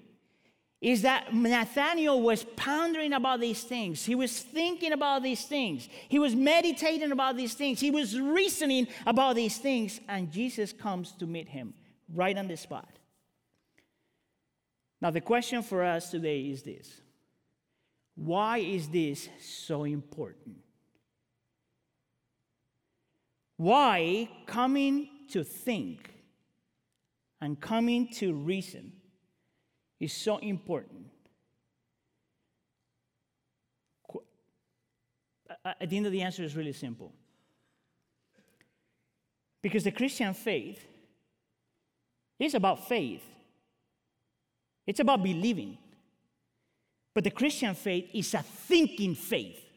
is 0.80 1.02
that 1.02 1.34
Nathaniel 1.34 2.22
was 2.22 2.44
pondering 2.56 3.12
about 3.12 3.40
these 3.40 3.64
things. 3.64 4.04
He 4.04 4.14
was 4.14 4.38
thinking 4.38 4.92
about 4.92 5.22
these 5.24 5.44
things. 5.44 5.88
He 6.08 6.20
was 6.20 6.36
meditating 6.36 7.10
about 7.10 7.36
these 7.36 7.54
things. 7.54 7.80
He 7.80 7.90
was 7.90 8.18
reasoning 8.18 8.86
about 9.04 9.34
these 9.34 9.58
things. 9.58 10.00
And 10.08 10.30
Jesus 10.30 10.72
comes 10.72 11.12
to 11.12 11.26
meet 11.26 11.48
him 11.48 11.74
right 12.14 12.36
on 12.36 12.46
the 12.46 12.56
spot. 12.56 12.88
Now, 15.00 15.10
the 15.10 15.20
question 15.20 15.62
for 15.62 15.82
us 15.82 16.10
today 16.10 16.42
is 16.42 16.62
this 16.62 17.00
Why 18.14 18.58
is 18.58 18.88
this 18.88 19.28
so 19.40 19.84
important? 19.84 20.58
Why 23.58 24.30
coming 24.46 25.08
to 25.32 25.44
think 25.44 26.14
and 27.40 27.60
coming 27.60 28.08
to 28.14 28.32
reason 28.32 28.92
is 30.00 30.12
so 30.12 30.38
important. 30.38 31.06
I 35.64 35.86
think 35.86 36.04
that 36.04 36.10
the 36.10 36.22
answer 36.22 36.44
is 36.44 36.56
really 36.56 36.72
simple. 36.72 37.12
Because 39.60 39.82
the 39.82 39.90
Christian 39.90 40.32
faith 40.34 40.86
is 42.38 42.54
about 42.54 42.86
faith, 42.86 43.24
it's 44.86 45.00
about 45.00 45.22
believing. 45.22 45.76
But 47.12 47.24
the 47.24 47.32
Christian 47.32 47.74
faith 47.74 48.08
is 48.14 48.32
a 48.34 48.42
thinking 48.42 49.16
faith. 49.16 49.67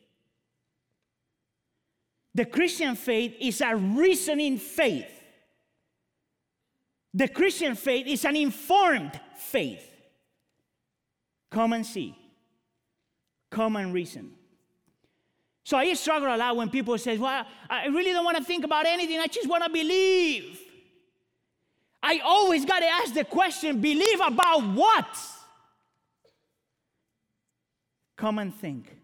The 2.34 2.46
Christian 2.46 2.96
faith 2.96 3.36
is 3.40 3.62
a 3.62 3.76
reasoning 3.76 4.58
faith. 4.58 5.12
The 7.14 7.28
Christian 7.28 7.76
faith 7.76 8.08
is 8.08 8.24
an 8.24 8.38
informed 8.38 9.20
faith. 9.36 9.86
Come 11.50 11.74
and 11.74 11.86
see. 11.86 12.18
Come 13.50 13.76
and 13.76 13.94
reason. 13.94 14.32
So 15.64 15.78
I 15.78 15.94
struggle 15.94 16.34
a 16.34 16.38
lot 16.38 16.56
when 16.56 16.70
people 16.70 16.98
say, 16.98 17.18
Well, 17.18 17.46
I 17.70 17.88
really 17.88 18.12
don't 18.12 18.26
want 18.26 18.38
to 18.38 18.44
think 18.44 18.64
about 18.64 18.86
anything, 18.86 19.20
I 19.20 19.28
just 19.28 19.50
want 19.50 19.64
to 19.64 19.70
believe. 19.70 20.60
I 22.02 22.20
always 22.24 22.66
got 22.66 22.80
to 22.80 22.88
ask 22.88 23.14
the 23.14 23.26
question 23.26 23.80
believe 23.80 24.20
about 24.22 24.64
what? 24.74 25.18
Come 28.16 28.40
and 28.40 28.56
think. 28.56 29.01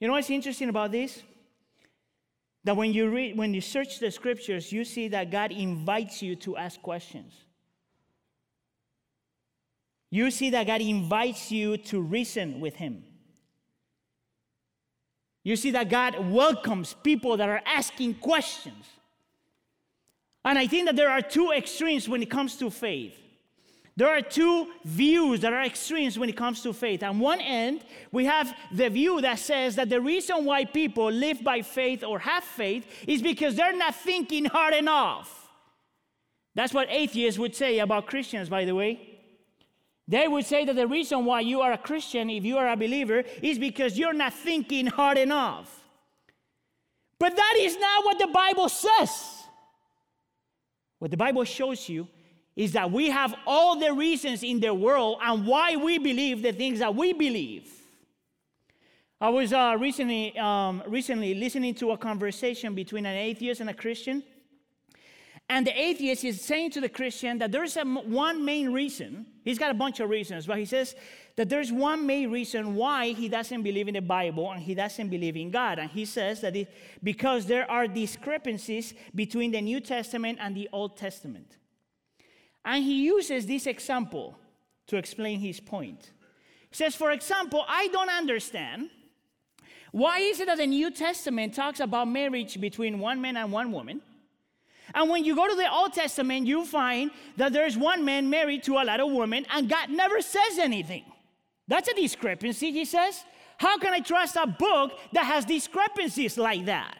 You 0.00 0.08
know 0.08 0.14
what's 0.14 0.30
interesting 0.30 0.68
about 0.68 0.92
this? 0.92 1.22
That 2.64 2.76
when 2.76 2.92
you 2.92 3.10
read, 3.10 3.36
when 3.36 3.54
you 3.54 3.60
search 3.60 3.98
the 3.98 4.10
scriptures, 4.10 4.72
you 4.72 4.84
see 4.84 5.08
that 5.08 5.30
God 5.30 5.52
invites 5.52 6.22
you 6.22 6.34
to 6.36 6.56
ask 6.56 6.80
questions. 6.80 7.32
You 10.10 10.30
see 10.30 10.50
that 10.50 10.66
God 10.66 10.80
invites 10.80 11.50
you 11.50 11.76
to 11.76 12.00
reason 12.00 12.60
with 12.60 12.76
Him. 12.76 13.04
You 15.42 15.56
see 15.56 15.72
that 15.72 15.90
God 15.90 16.30
welcomes 16.30 16.94
people 17.02 17.36
that 17.36 17.48
are 17.48 17.60
asking 17.66 18.14
questions. 18.14 18.86
And 20.44 20.58
I 20.58 20.66
think 20.66 20.86
that 20.86 20.96
there 20.96 21.10
are 21.10 21.20
two 21.20 21.50
extremes 21.50 22.08
when 22.08 22.22
it 22.22 22.30
comes 22.30 22.56
to 22.56 22.70
faith. 22.70 23.16
There 23.96 24.08
are 24.08 24.22
two 24.22 24.68
views 24.84 25.40
that 25.40 25.52
are 25.52 25.62
extremes 25.62 26.18
when 26.18 26.28
it 26.28 26.36
comes 26.36 26.62
to 26.62 26.72
faith. 26.72 27.04
On 27.04 27.20
one 27.20 27.40
end, 27.40 27.84
we 28.10 28.24
have 28.24 28.52
the 28.72 28.90
view 28.90 29.20
that 29.20 29.38
says 29.38 29.76
that 29.76 29.88
the 29.88 30.00
reason 30.00 30.44
why 30.44 30.64
people 30.64 31.10
live 31.10 31.44
by 31.44 31.62
faith 31.62 32.02
or 32.02 32.18
have 32.18 32.42
faith 32.42 32.86
is 33.06 33.22
because 33.22 33.54
they're 33.54 33.76
not 33.76 33.94
thinking 33.94 34.46
hard 34.46 34.74
enough. 34.74 35.48
That's 36.56 36.74
what 36.74 36.88
atheists 36.90 37.38
would 37.38 37.54
say 37.54 37.78
about 37.78 38.06
Christians, 38.06 38.48
by 38.48 38.64
the 38.64 38.74
way. 38.74 39.14
They 40.08 40.26
would 40.26 40.44
say 40.44 40.64
that 40.64 40.76
the 40.76 40.88
reason 40.88 41.24
why 41.24 41.40
you 41.40 41.60
are 41.60 41.72
a 41.72 41.78
Christian, 41.78 42.28
if 42.30 42.44
you 42.44 42.58
are 42.58 42.68
a 42.68 42.76
believer, 42.76 43.22
is 43.42 43.58
because 43.58 43.96
you're 43.96 44.12
not 44.12 44.34
thinking 44.34 44.86
hard 44.86 45.18
enough. 45.18 45.82
But 47.18 47.36
that 47.36 47.56
is 47.60 47.78
not 47.78 48.04
what 48.04 48.18
the 48.18 48.26
Bible 48.26 48.68
says. 48.68 49.44
What 50.98 51.10
the 51.10 51.16
Bible 51.16 51.44
shows 51.44 51.88
you 51.88 52.08
is 52.56 52.72
that 52.72 52.90
we 52.90 53.10
have 53.10 53.34
all 53.46 53.78
the 53.78 53.92
reasons 53.92 54.42
in 54.42 54.60
the 54.60 54.72
world 54.72 55.18
and 55.22 55.46
why 55.46 55.76
we 55.76 55.98
believe 55.98 56.42
the 56.42 56.52
things 56.52 56.78
that 56.78 56.94
we 56.94 57.12
believe. 57.12 57.70
I 59.20 59.28
was 59.30 59.52
uh, 59.52 59.76
recently, 59.78 60.36
um, 60.38 60.82
recently 60.86 61.34
listening 61.34 61.74
to 61.76 61.92
a 61.92 61.98
conversation 61.98 62.74
between 62.74 63.06
an 63.06 63.16
atheist 63.16 63.60
and 63.60 63.70
a 63.70 63.74
Christian. 63.74 64.22
And 65.48 65.66
the 65.66 65.78
atheist 65.78 66.24
is 66.24 66.40
saying 66.40 66.70
to 66.72 66.80
the 66.80 66.88
Christian 66.88 67.38
that 67.38 67.52
there's 67.52 67.74
one 67.76 68.44
main 68.44 68.72
reason. 68.72 69.26
He's 69.44 69.58
got 69.58 69.70
a 69.70 69.74
bunch 69.74 70.00
of 70.00 70.08
reasons, 70.08 70.46
but 70.46 70.58
he 70.58 70.64
says 70.64 70.94
that 71.36 71.50
there's 71.50 71.70
one 71.70 72.06
main 72.06 72.30
reason 72.30 72.74
why 72.74 73.08
he 73.08 73.28
doesn't 73.28 73.62
believe 73.62 73.88
in 73.88 73.94
the 73.94 74.00
Bible 74.00 74.50
and 74.50 74.62
he 74.62 74.74
doesn't 74.74 75.08
believe 75.08 75.36
in 75.36 75.50
God. 75.50 75.78
And 75.78 75.90
he 75.90 76.06
says 76.06 76.40
that 76.40 76.56
it, 76.56 76.72
because 77.02 77.44
there 77.46 77.70
are 77.70 77.86
discrepancies 77.86 78.94
between 79.14 79.50
the 79.50 79.60
New 79.60 79.80
Testament 79.80 80.38
and 80.40 80.56
the 80.56 80.68
Old 80.72 80.96
Testament. 80.96 81.58
And 82.64 82.82
he 82.82 83.04
uses 83.04 83.46
this 83.46 83.66
example 83.66 84.38
to 84.86 84.96
explain 84.96 85.40
his 85.40 85.60
point. 85.60 86.10
He 86.70 86.76
says, 86.76 86.94
for 86.94 87.10
example, 87.10 87.64
I 87.68 87.88
don't 87.88 88.10
understand 88.10 88.90
why 89.92 90.18
is 90.18 90.40
it 90.40 90.46
that 90.46 90.58
the 90.58 90.66
New 90.66 90.90
Testament 90.90 91.54
talks 91.54 91.78
about 91.78 92.08
marriage 92.08 92.60
between 92.60 92.98
one 92.98 93.20
man 93.20 93.36
and 93.36 93.52
one 93.52 93.70
woman? 93.70 94.02
And 94.92 95.08
when 95.08 95.24
you 95.24 95.36
go 95.36 95.48
to 95.48 95.54
the 95.54 95.70
Old 95.70 95.92
Testament, 95.92 96.46
you 96.46 96.64
find 96.64 97.10
that 97.36 97.52
there's 97.52 97.76
one 97.76 98.04
man 98.04 98.28
married 98.28 98.64
to 98.64 98.72
a 98.74 98.84
lot 98.84 99.00
of 99.00 99.12
women, 99.12 99.46
and 99.50 99.68
God 99.68 99.90
never 99.90 100.20
says 100.20 100.58
anything. 100.58 101.04
That's 101.68 101.88
a 101.88 101.94
discrepancy, 101.94 102.72
he 102.72 102.84
says. 102.84 103.24
How 103.56 103.78
can 103.78 103.94
I 103.94 104.00
trust 104.00 104.36
a 104.36 104.46
book 104.46 104.98
that 105.12 105.24
has 105.26 105.44
discrepancies 105.44 106.36
like 106.36 106.64
that? 106.66 106.98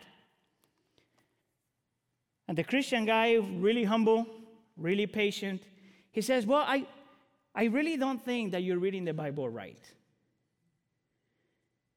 And 2.47 2.57
the 2.57 2.65
Christian 2.65 3.05
guy, 3.05 3.35
really 3.35 3.85
humble, 3.85 4.27
really 4.77 5.07
patient, 5.07 5.63
he 6.11 6.21
says, 6.21 6.47
Well, 6.47 6.65
I, 6.67 6.87
I 7.55 7.65
really 7.65 7.97
don't 7.97 8.23
think 8.23 8.53
that 8.53 8.63
you're 8.63 8.79
reading 8.79 9.05
the 9.05 9.15
Bible 9.15 9.49
right. 9.49 9.79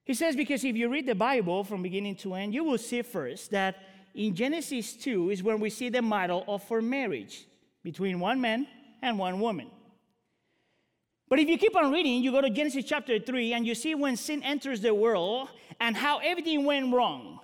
He 0.08 0.14
says, 0.14 0.38
because 0.38 0.64
if 0.64 0.78
you 0.78 0.88
read 0.88 1.06
the 1.06 1.16
Bible 1.16 1.66
from 1.66 1.84
beginning 1.84 2.16
to 2.18 2.34
end, 2.36 2.54
you 2.54 2.64
will 2.64 2.78
see 2.78 3.02
first 3.02 3.52
that 3.52 3.76
in 4.16 4.34
Genesis 4.34 4.94
2 4.94 5.32
is 5.32 5.44
when 5.44 5.60
we 5.60 5.70
see 5.70 5.90
the 5.90 6.02
model 6.02 6.46
of 6.48 6.64
for 6.64 6.82
marriage 6.82 7.46
between 7.84 8.22
one 8.22 8.40
man 8.40 8.68
and 9.02 9.20
one 9.20 9.42
woman. 9.42 9.70
But 11.28 11.40
if 11.40 11.50
you 11.50 11.58
keep 11.58 11.76
on 11.76 11.92
reading, 11.92 12.24
you 12.24 12.32
go 12.32 12.40
to 12.40 12.50
Genesis 12.50 12.86
chapter 12.86 13.20
3 13.20 13.52
and 13.52 13.68
you 13.68 13.76
see 13.76 13.96
when 13.96 14.16
sin 14.16 14.42
enters 14.44 14.80
the 14.80 14.94
world 14.94 15.50
and 15.82 15.96
how 15.96 16.20
everything 16.20 16.64
went 16.64 16.94
wrong. 16.94 17.42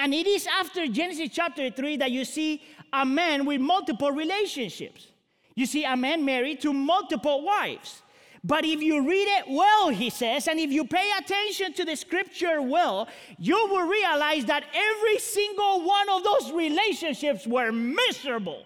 And 0.00 0.14
it 0.14 0.26
is 0.26 0.46
after 0.46 0.86
Genesis 0.86 1.28
chapter 1.30 1.70
3 1.70 1.98
that 1.98 2.10
you 2.10 2.24
see 2.24 2.62
a 2.90 3.04
man 3.04 3.44
with 3.44 3.60
multiple 3.60 4.10
relationships. 4.10 5.08
You 5.54 5.66
see 5.66 5.84
a 5.84 5.94
man 5.94 6.24
married 6.24 6.62
to 6.62 6.72
multiple 6.72 7.44
wives. 7.44 8.00
But 8.42 8.64
if 8.64 8.80
you 8.80 9.06
read 9.06 9.28
it 9.28 9.44
well, 9.46 9.90
he 9.90 10.08
says, 10.08 10.48
and 10.48 10.58
if 10.58 10.70
you 10.70 10.86
pay 10.86 11.10
attention 11.18 11.74
to 11.74 11.84
the 11.84 11.94
scripture 11.96 12.62
well, 12.62 13.08
you 13.38 13.68
will 13.70 13.86
realize 13.86 14.46
that 14.46 14.64
every 14.72 15.18
single 15.18 15.82
one 15.82 16.08
of 16.08 16.24
those 16.24 16.50
relationships 16.50 17.46
were 17.46 17.70
miserable. 17.70 18.64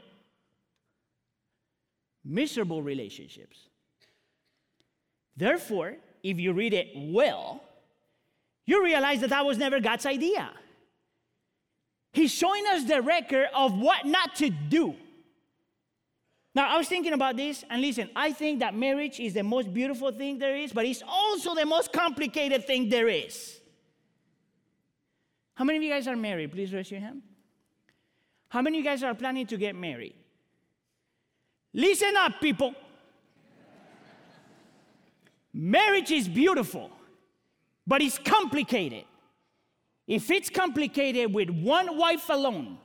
Miserable 2.24 2.80
relationships. 2.80 3.58
Therefore, 5.36 5.96
if 6.22 6.38
you 6.38 6.52
read 6.52 6.74
it 6.74 6.92
well, 6.94 7.60
you 8.66 8.84
realize 8.84 9.20
that 9.22 9.30
that 9.30 9.44
was 9.44 9.58
never 9.58 9.80
God's 9.80 10.06
idea. 10.06 10.52
He's 12.14 12.33
showing 12.33 12.64
us 12.68 12.85
the 12.85 13.02
record 13.02 13.49
of 13.52 13.76
what 13.76 14.06
not 14.06 14.37
to 14.37 14.49
do. 14.49 14.94
Now, 16.54 16.73
I 16.73 16.78
was 16.78 16.87
thinking 16.87 17.12
about 17.12 17.37
this, 17.37 17.64
and 17.68 17.83
listen, 17.83 18.09
I 18.14 18.30
think 18.30 18.61
that 18.61 18.73
marriage 18.73 19.18
is 19.18 19.35
the 19.35 19.42
most 19.42 19.75
beautiful 19.75 20.12
thing 20.12 20.38
there 20.38 20.54
is, 20.54 20.73
but 20.73 20.87
it's 20.87 21.02
also 21.09 21.56
the 21.56 21.66
most 21.66 21.92
complicated 21.92 22.68
thing 22.68 22.88
there 22.88 23.09
is. 23.09 23.59
How 25.54 25.64
many 25.64 25.78
of 25.78 25.83
you 25.83 25.90
guys 25.90 26.06
are 26.06 26.14
married? 26.14 26.52
Please 26.52 26.73
raise 26.73 26.88
your 26.88 27.00
hand. 27.00 27.23
How 28.49 28.62
many 28.62 28.78
of 28.78 28.85
you 28.85 28.90
guys 28.90 29.02
are 29.02 29.14
planning 29.14 29.49
to 29.49 29.56
get 29.56 29.75
married? 29.75 30.14
Listen 31.73 32.14
up, 32.16 32.40
people. 32.40 32.75
Marriage 35.52 36.12
is 36.12 36.28
beautiful, 36.28 36.92
but 37.85 38.00
it's 38.00 38.18
complicated. 38.18 39.04
If 40.06 40.30
it's 40.30 40.50
complicated 40.50 41.32
with 41.32 41.49
one 41.50 41.96
wife 41.96 42.28
alone, 42.28 42.78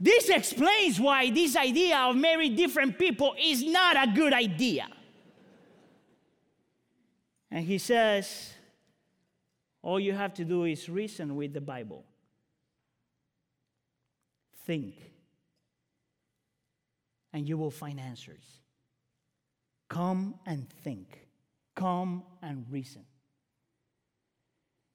this 0.00 0.28
explains 0.30 0.98
why 0.98 1.30
this 1.30 1.54
idea 1.54 1.96
of 1.96 2.16
marrying 2.16 2.56
different 2.56 2.98
people 2.98 3.36
is 3.40 3.64
not 3.64 3.96
a 3.96 4.10
good 4.12 4.32
idea. 4.32 4.88
And 7.52 7.64
he 7.64 7.78
says, 7.78 8.52
all 9.80 10.00
you 10.00 10.12
have 10.12 10.34
to 10.34 10.44
do 10.44 10.64
is 10.64 10.88
reason 10.88 11.36
with 11.36 11.52
the 11.52 11.60
Bible. 11.60 12.04
Think, 14.64 14.94
and 17.32 17.48
you 17.48 17.56
will 17.56 17.70
find 17.70 18.00
answers. 18.00 18.44
Come 19.88 20.34
and 20.46 20.68
think, 20.68 21.28
come 21.74 22.22
and 22.40 22.64
reason. 22.70 23.04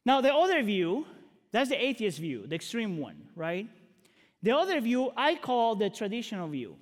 Now, 0.08 0.22
the 0.22 0.34
other 0.34 0.64
view, 0.64 1.06
that's 1.52 1.70
the 1.70 1.86
atheist 1.86 2.20
view, 2.20 2.48
the 2.48 2.56
extreme 2.56 2.98
one, 2.98 3.28
right? 3.36 3.68
The 4.42 4.56
other 4.56 4.80
view 4.80 5.12
I 5.18 5.36
call 5.36 5.76
the 5.76 5.90
traditional 5.90 6.48
view, 6.48 6.78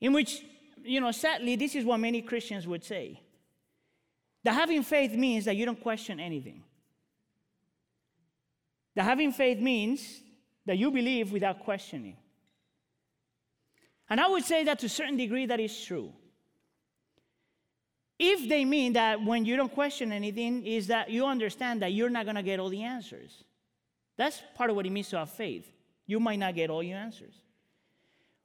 in 0.00 0.12
which, 0.12 0.44
you 0.84 1.00
know, 1.00 1.10
sadly, 1.10 1.56
this 1.56 1.74
is 1.74 1.84
what 1.84 1.98
many 1.98 2.22
Christians 2.22 2.68
would 2.68 2.84
say. 2.84 3.20
That 4.44 4.52
having 4.52 4.84
faith 4.84 5.12
means 5.12 5.44
that 5.46 5.56
you 5.56 5.66
don't 5.66 5.82
question 5.82 6.20
anything. 6.20 6.62
That 8.94 9.02
having 9.02 9.32
faith 9.32 9.58
means 9.58 10.20
that 10.66 10.78
you 10.78 10.92
believe 10.92 11.32
without 11.32 11.64
questioning. 11.64 12.16
And 14.08 14.20
I 14.20 14.28
would 14.28 14.44
say 14.44 14.62
that 14.62 14.78
to 14.78 14.86
a 14.86 14.88
certain 14.88 15.16
degree 15.16 15.46
that 15.46 15.58
is 15.58 15.84
true. 15.84 16.12
If 18.22 18.50
they 18.50 18.66
mean 18.66 18.92
that 18.92 19.24
when 19.24 19.46
you 19.46 19.56
don't 19.56 19.72
question 19.72 20.12
anything, 20.12 20.66
is 20.66 20.88
that 20.88 21.08
you 21.08 21.24
understand 21.24 21.80
that 21.80 21.94
you're 21.94 22.10
not 22.10 22.26
going 22.26 22.36
to 22.36 22.42
get 22.42 22.60
all 22.60 22.68
the 22.68 22.82
answers. 22.82 23.44
That's 24.18 24.42
part 24.54 24.68
of 24.68 24.76
what 24.76 24.84
it 24.84 24.90
means 24.90 25.08
to 25.08 25.18
have 25.18 25.30
faith. 25.30 25.72
You 26.06 26.20
might 26.20 26.38
not 26.38 26.54
get 26.54 26.68
all 26.68 26.82
your 26.82 26.98
answers. 26.98 27.32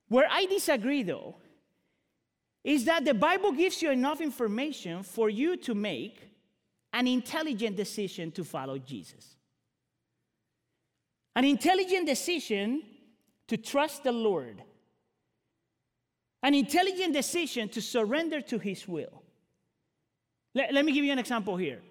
Where 0.08 0.28
I 0.32 0.46
disagree, 0.46 1.04
though, 1.04 1.36
is 2.64 2.86
that 2.86 3.04
the 3.04 3.14
Bible 3.14 3.52
gives 3.52 3.82
you 3.82 3.92
enough 3.92 4.22
information 4.22 5.04
for 5.04 5.30
you 5.30 5.58
to 5.58 5.76
make 5.76 6.26
an 6.94 7.06
intelligent 7.06 7.76
decision 7.76 8.32
to 8.32 8.46
follow 8.46 8.78
Jesus. 8.78 9.36
An 11.36 11.44
intelligent 11.44 12.08
decision 12.08 12.82
to 13.50 13.58
trust 13.58 14.06
the 14.06 14.14
Lord. 14.14 14.64
An 16.42 16.54
intelligent 16.54 17.14
decision 17.14 17.68
to 17.70 17.82
surrender 17.82 18.40
to 18.40 18.58
His 18.58 18.88
will. 18.88 19.24
Let, 20.56 20.74
let 20.74 20.86
me 20.86 20.94
give 20.94 21.06
you 21.06 21.12
an 21.12 21.20
example 21.20 21.58
here. 21.58 21.82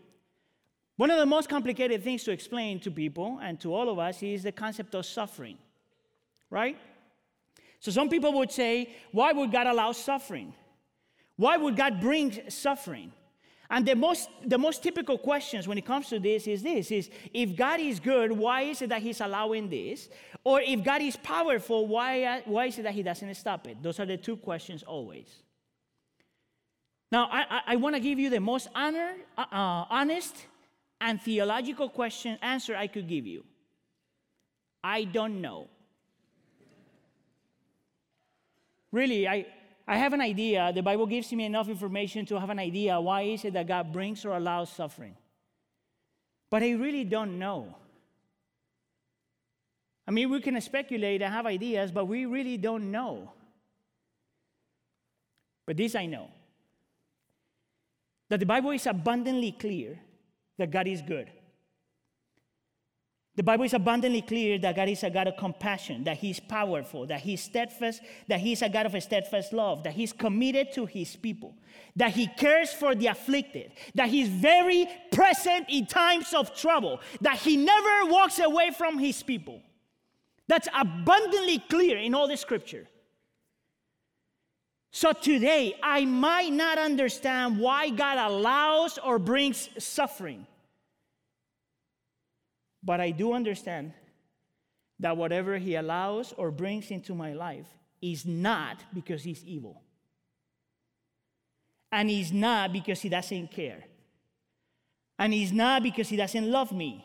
One 0.97 1.11
of 1.11 1.19
the 1.19 1.27
most 1.27 1.49
complicated 1.49 2.03
things 2.03 2.25
to 2.25 2.33
explain 2.33 2.81
to 2.81 2.91
people 2.91 3.39
and 3.43 3.61
to 3.61 3.75
all 3.75 3.89
of 3.89 3.99
us 3.99 4.23
is 4.23 4.43
the 4.43 4.53
concept 4.53 4.95
of 4.95 5.05
suffering, 5.05 5.59
right? 6.51 6.77
So 7.81 7.91
some 7.91 8.09
people 8.09 8.33
would 8.35 8.51
say, 8.51 8.95
why 9.13 9.33
would 9.33 9.53
God 9.53 9.67
allow 9.67 9.93
suffering? 9.93 10.55
Why 11.37 11.57
would 11.57 11.77
God 11.77 12.01
bring 12.01 12.49
suffering? 12.49 13.13
And 13.69 13.85
the 13.85 13.97
most, 13.97 14.29
the 14.47 14.59
most 14.59 14.83
typical 14.83 15.19
questions 15.19 15.67
when 15.67 15.79
it 15.79 15.85
comes 15.85 16.09
to 16.11 16.21
this 16.21 16.47
is 16.47 16.63
this 16.63 16.91
is 16.91 17.11
if 17.33 17.57
God 17.57 17.81
is 17.81 17.99
good, 17.99 18.31
why 18.31 18.63
is 18.63 18.83
it 18.83 18.91
that 18.91 19.03
He's 19.03 19.21
allowing 19.21 19.69
this? 19.69 20.09
Or 20.45 20.61
if 20.61 20.85
God 20.85 21.03
is 21.03 21.17
powerful, 21.17 21.87
why, 21.89 22.43
why 22.45 22.67
is 22.67 22.79
it 22.79 22.83
that 22.83 22.95
He 22.95 23.03
doesn't 23.03 23.35
stop 23.35 23.67
it? 23.67 23.83
Those 23.83 23.99
are 23.99 24.07
the 24.07 24.17
two 24.17 24.37
questions 24.37 24.83
always. 24.85 25.27
Now, 27.15 27.29
I, 27.31 27.43
I, 27.43 27.61
I 27.69 27.77
want 27.77 27.95
to 27.95 28.01
give 28.01 28.19
you 28.19 28.29
the 28.29 28.41
most 28.41 28.67
honor, 28.75 29.15
uh, 29.39 29.43
uh, 29.53 29.85
honest 29.89 30.35
and 31.01 31.23
theological 31.23 31.89
question 31.89 32.37
answer 32.43 32.75
I 32.75 32.89
could 32.89 33.07
give 33.07 33.25
you. 33.25 33.45
I 34.83 35.05
don't 35.05 35.41
know. 35.41 35.69
Really, 38.91 39.29
I, 39.29 39.47
I 39.87 39.97
have 39.97 40.13
an 40.13 40.21
idea. 40.21 40.73
The 40.75 40.83
Bible 40.83 41.07
gives 41.07 41.33
me 41.33 41.45
enough 41.45 41.69
information 41.69 42.27
to 42.27 42.41
have 42.41 42.51
an 42.51 42.59
idea 42.59 43.01
why 43.01 43.23
is 43.23 43.45
it 43.45 43.53
that 43.53 43.69
God 43.69 43.93
brings 43.93 44.25
or 44.25 44.37
allows 44.37 44.71
suffering. 44.71 45.15
But 46.51 46.65
I 46.65 46.73
really 46.73 47.05
don't 47.05 47.39
know. 47.39 47.77
I 50.09 50.11
mean, 50.11 50.31
we 50.31 50.41
can 50.41 50.61
speculate 50.61 51.23
and 51.23 51.33
have 51.33 51.47
ideas, 51.47 51.93
but 51.93 52.07
we 52.07 52.27
really 52.27 52.57
don't 52.57 52.91
know. 52.91 53.31
But 55.65 55.77
this 55.77 55.95
I 55.95 56.07
know 56.07 56.29
that 58.35 58.41
the 58.41 58.47
Bible 58.47 58.73
is 58.73 58.85
abundantly 58.89 59.53
clear 59.53 59.97
that 60.59 60.73
God 60.73 60.89
is 60.89 61.01
good. 61.01 61.31
The 63.37 63.45
Bible 63.45 63.63
is 63.63 63.75
abundantly 63.75 64.23
clear 64.23 64.59
that 64.59 64.75
God 64.75 64.89
is 64.89 65.05
a 65.05 65.11
God 65.11 65.29
of 65.29 65.37
compassion, 65.37 66.03
that 66.03 66.17
He's 66.17 66.41
powerful, 66.41 67.07
that 67.07 67.21
He's 67.21 67.41
steadfast, 67.41 68.03
that 68.27 68.41
He's 68.41 68.61
a 68.61 68.69
God 68.69 68.87
of 68.87 68.97
a 68.97 69.01
steadfast 69.01 69.53
love, 69.53 69.85
that 69.85 69.93
He's 69.93 70.13
committed 70.13 70.73
to 70.73 70.85
His 70.85 71.15
people, 71.15 71.55
that 71.95 72.11
He 72.11 72.27
cares 72.27 72.73
for 72.73 72.97
the 72.97 73.07
afflicted, 73.07 73.71
that 73.95 74.09
He's 74.09 74.27
very 74.27 74.89
present 75.13 75.67
in 75.69 75.87
times 75.87 76.35
of 76.35 76.57
trouble, 76.57 76.99
that 77.21 77.37
He 77.37 77.57
never 77.57 78.11
walks 78.11 78.41
away 78.41 78.73
from 78.77 78.99
His 78.99 79.23
people. 79.23 79.61
That's 80.49 80.67
abundantly 80.77 81.61
clear 81.71 81.99
in 81.99 82.17
all 82.17 82.27
the 82.27 82.37
scripture. 82.37 82.89
So 84.95 85.13
today, 85.13 85.75
I 85.83 86.05
might 86.05 86.53
not 86.53 86.79
understand 86.79 87.59
why 87.59 87.91
God 87.91 88.17
allows 88.17 88.97
or 88.97 89.19
brings 89.19 89.69
suffering. 89.77 90.47
But 92.81 93.01
I 93.01 93.11
do 93.11 93.33
understand 93.33 93.93
that 95.01 95.17
whatever 95.17 95.59
He 95.59 95.75
allows 95.75 96.33
or 96.37 96.53
brings 96.53 96.93
into 96.93 97.13
my 97.13 97.33
life 97.33 97.67
is 98.01 98.25
not 98.25 98.85
because 98.95 99.25
He's 99.25 99.45
evil. 99.45 99.83
And 101.91 102.09
He's 102.09 102.33
not 102.33 102.73
because 102.73 103.01
He 103.01 103.09
doesn't 103.09 103.51
care. 103.51 103.83
And 105.19 105.35
He's 105.35 105.53
not 105.53 105.83
because 105.83 106.09
He 106.09 106.17
doesn't 106.17 106.49
love 106.49 106.71
me. 106.71 107.05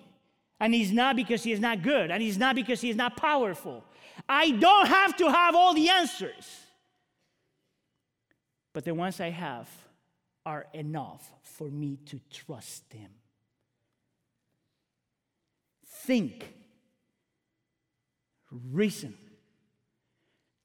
And 0.59 0.75
He's 0.75 0.91
not 0.91 1.15
because 1.15 1.41
He 1.41 1.53
is 1.53 1.59
not 1.59 1.81
good. 1.81 2.11
And 2.11 2.21
He's 2.21 2.37
not 2.37 2.55
because 2.55 2.81
He 2.81 2.91
is 2.91 2.95
not 2.95 3.17
powerful. 3.17 3.83
I 4.29 4.51
don't 4.51 4.85
have 4.85 5.17
to 5.17 5.31
have 5.31 5.55
all 5.55 5.73
the 5.73 5.89
answers. 5.89 6.67
But 8.73 8.85
the 8.85 8.93
ones 8.93 9.19
I 9.19 9.29
have 9.29 9.67
are 10.45 10.67
enough 10.73 11.31
for 11.43 11.69
me 11.69 11.97
to 12.05 12.19
trust 12.31 12.89
them. 12.91 13.09
Think, 15.85 16.53
reason. 18.51 19.15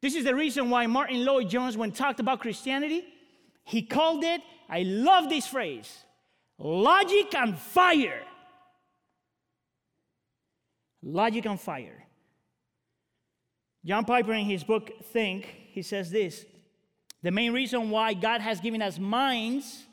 This 0.01 0.15
is 0.15 0.25
the 0.25 0.35
reason 0.35 0.71
why 0.71 0.87
Martyn 0.87 1.25
Lloyd-Jones, 1.25 1.77
when 1.77 1.91
talked 1.91 2.21
about 2.21 2.41
Christianity, 2.41 3.05
he 3.65 3.83
called 3.83 4.23
it, 4.23 4.43
I 4.69 4.83
love 4.83 5.29
this 5.29 5.47
phrase, 5.47 6.05
logic 6.59 7.35
and 7.35 7.59
fire. 7.59 8.23
Logic 11.03 11.45
and 11.45 11.61
fire. 11.61 12.05
John 13.85 14.05
Piper, 14.05 14.33
in 14.33 14.47
his 14.47 14.65
book 14.65 14.91
Think, 15.13 15.45
he 15.73 15.83
says 15.83 16.11
this 16.11 16.47
the 17.25 17.31
main 17.31 17.55
reason 17.55 17.89
why 17.89 18.13
God 18.13 18.43
has 18.43 18.61
given 18.61 18.83
us 18.83 18.99
minds 18.99 19.87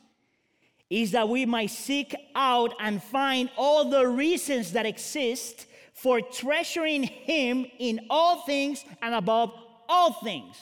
is 0.89 1.11
that 1.11 1.29
we 1.29 1.45
might 1.45 1.69
seek 1.69 2.13
out 2.35 2.73
and 2.77 3.01
find 3.01 3.49
all 3.55 3.89
the 3.89 4.05
reasons 4.05 4.73
that 4.73 4.85
exist 4.85 5.65
for 5.93 6.19
treasuring 6.19 7.03
Him 7.03 7.65
in 7.79 8.01
all 8.09 8.41
things 8.41 8.83
and 9.01 9.15
above 9.15 9.53
all 9.87 10.11
things. 10.11 10.57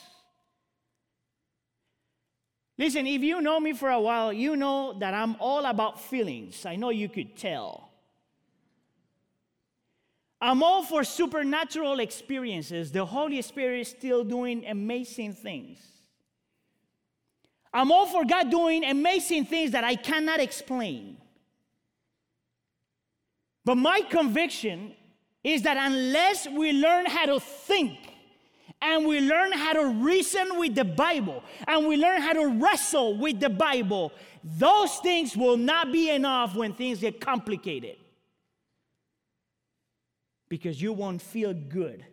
Listen, 2.78 3.08
if 3.08 3.24
you 3.24 3.42
know 3.42 3.60
me 3.60 3.74
for 3.74 3.90
a 3.90 4.00
while, 4.00 4.32
you 4.32 4.56
know 4.56 4.94
that 5.00 5.16
I'm 5.16 5.38
all 5.40 5.66
about 5.66 6.00
feelings. 6.00 6.68
I 6.68 6.76
know 6.76 6.92
you 6.92 7.10
could 7.10 7.36
tell. 7.36 7.90
I'm 10.40 10.62
all 10.62 10.84
for 10.84 11.04
supernatural 11.04 12.00
experiences. 12.00 12.92
The 12.92 13.08
Holy 13.08 13.42
Spirit 13.42 13.80
is 13.80 13.88
still 13.88 14.24
doing 14.24 14.68
amazing 14.68 15.34
things. 15.34 15.80
I'm 17.74 17.92
all 17.92 18.08
for 18.08 18.26
God 18.26 18.50
doing 18.50 18.84
amazing 18.84 19.46
things 19.46 19.72
that 19.72 19.84
I 19.84 19.96
cannot 19.96 20.40
explain. 20.40 21.18
But 23.64 23.76
my 23.76 24.02
conviction 24.02 24.96
is 25.44 25.62
that 25.62 25.78
unless 25.78 26.48
we 26.48 26.72
learn 26.72 27.06
how 27.06 27.26
to 27.28 27.40
think 27.40 27.98
and 28.82 29.06
we 29.06 29.20
learn 29.22 29.52
how 29.52 29.74
to 29.74 29.86
reason 29.86 30.58
with 30.58 30.74
the 30.74 30.86
Bible 30.86 31.44
and 31.68 31.88
we 31.88 31.96
learn 31.96 32.22
how 32.22 32.34
to 32.34 32.48
wrestle 32.48 33.18
with 33.18 33.40
the 33.40 33.50
Bible, 33.50 34.12
those 34.44 34.98
things 34.98 35.38
will 35.38 35.58
not 35.58 35.92
be 35.92 36.10
enough 36.10 36.56
when 36.56 36.74
things 36.74 37.00
get 37.00 37.22
complicated. 37.22 37.98
Because 40.48 40.82
you 40.82 40.94
won't 40.94 41.22
feel 41.22 41.54
good. 41.54 42.04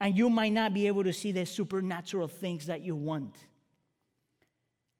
And 0.00 0.16
you 0.16 0.30
might 0.30 0.52
not 0.52 0.72
be 0.72 0.86
able 0.86 1.04
to 1.04 1.12
see 1.12 1.32
the 1.32 1.44
supernatural 1.44 2.28
things 2.28 2.66
that 2.66 2.80
you 2.80 2.96
want 2.96 3.34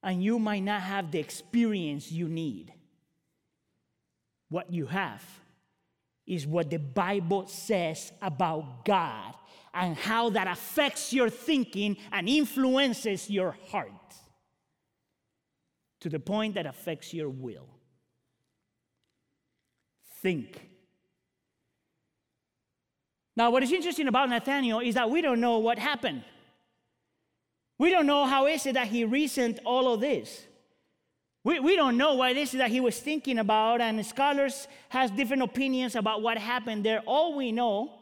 and 0.02 0.22
you 0.22 0.38
might 0.38 0.62
not 0.62 0.82
have 0.82 1.10
the 1.10 1.18
experience 1.18 2.10
you 2.10 2.28
need. 2.28 2.72
What 4.48 4.72
you 4.72 4.86
have 4.86 5.22
is 6.26 6.46
what 6.46 6.70
the 6.70 6.78
Bible 6.78 7.46
says 7.46 8.12
about 8.22 8.84
God 8.84 9.34
and 9.74 9.96
how 9.96 10.30
that 10.30 10.46
affects 10.46 11.12
your 11.12 11.30
thinking 11.30 11.96
and 12.12 12.28
influences 12.28 13.30
your 13.30 13.56
heart 13.70 13.92
to 16.00 16.08
the 16.08 16.20
point 16.20 16.54
that 16.54 16.66
affects 16.66 17.12
your 17.12 17.28
will. 17.28 17.68
Think. 20.20 20.68
Now, 23.36 23.50
what 23.50 23.62
is 23.62 23.72
interesting 23.72 24.08
about 24.08 24.30
Nathaniel 24.30 24.80
is 24.80 24.96
that 24.96 25.10
we 25.10 25.22
don't 25.22 25.40
know 25.40 25.58
what 25.58 25.78
happened. 25.78 26.24
We 27.78 27.90
don't 27.90 28.06
know 28.06 28.26
how 28.26 28.46
is 28.46 28.66
it 28.66 28.74
that 28.74 28.88
he 28.88 29.04
reasoned 29.04 29.60
all 29.64 29.92
of 29.94 30.00
this. 30.00 30.44
We, 31.44 31.60
we 31.60 31.76
don't 31.76 31.96
know 31.96 32.14
what 32.14 32.32
it 32.32 32.36
is 32.36 32.52
that 32.52 32.70
he 32.70 32.80
was 32.80 32.98
thinking 32.98 33.38
about, 33.38 33.80
and 33.80 34.04
scholars 34.04 34.66
has 34.88 35.10
different 35.10 35.42
opinions 35.42 35.94
about 35.94 36.20
what 36.20 36.36
happened 36.36 36.84
there. 36.84 37.00
All 37.06 37.36
we 37.36 37.52
know 37.52 37.92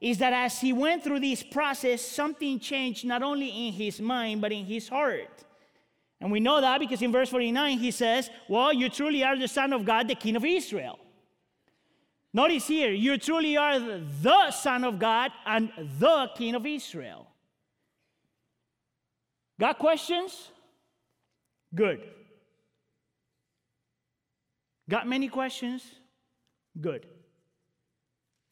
is 0.00 0.18
that 0.18 0.32
as 0.32 0.60
he 0.60 0.72
went 0.72 1.04
through 1.04 1.20
this 1.20 1.42
process, 1.42 2.02
something 2.02 2.58
changed 2.58 3.04
not 3.04 3.22
only 3.22 3.68
in 3.68 3.72
his 3.72 4.00
mind, 4.00 4.40
but 4.40 4.52
in 4.52 4.64
his 4.64 4.88
heart. 4.88 5.44
And 6.20 6.32
we 6.32 6.40
know 6.40 6.60
that 6.60 6.80
because 6.80 7.02
in 7.02 7.12
verse 7.12 7.28
49 7.28 7.78
he 7.78 7.90
says, 7.90 8.30
Well, 8.48 8.72
you 8.72 8.88
truly 8.88 9.22
are 9.22 9.38
the 9.38 9.46
Son 9.46 9.72
of 9.72 9.84
God, 9.84 10.08
the 10.08 10.14
King 10.14 10.36
of 10.36 10.44
Israel. 10.44 10.98
Notice 12.32 12.66
here, 12.66 12.90
you 12.90 13.18
truly 13.18 13.56
are 13.56 13.78
the 13.78 14.50
Son 14.50 14.84
of 14.84 14.98
God 14.98 15.32
and 15.46 15.70
the 15.98 16.30
King 16.36 16.54
of 16.54 16.66
Israel. 16.66 17.26
Got 19.58 19.78
questions? 19.78 20.50
Good. 21.74 22.00
Got 24.88 25.06
many 25.06 25.28
questions? 25.28 25.82
Good. 26.80 27.06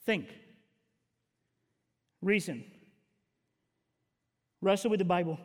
Think. 0.05 0.29
Reason. 2.21 2.65
Wrestle 4.61 4.91
with 4.91 4.99
the 4.99 5.05
Bible. 5.05 5.39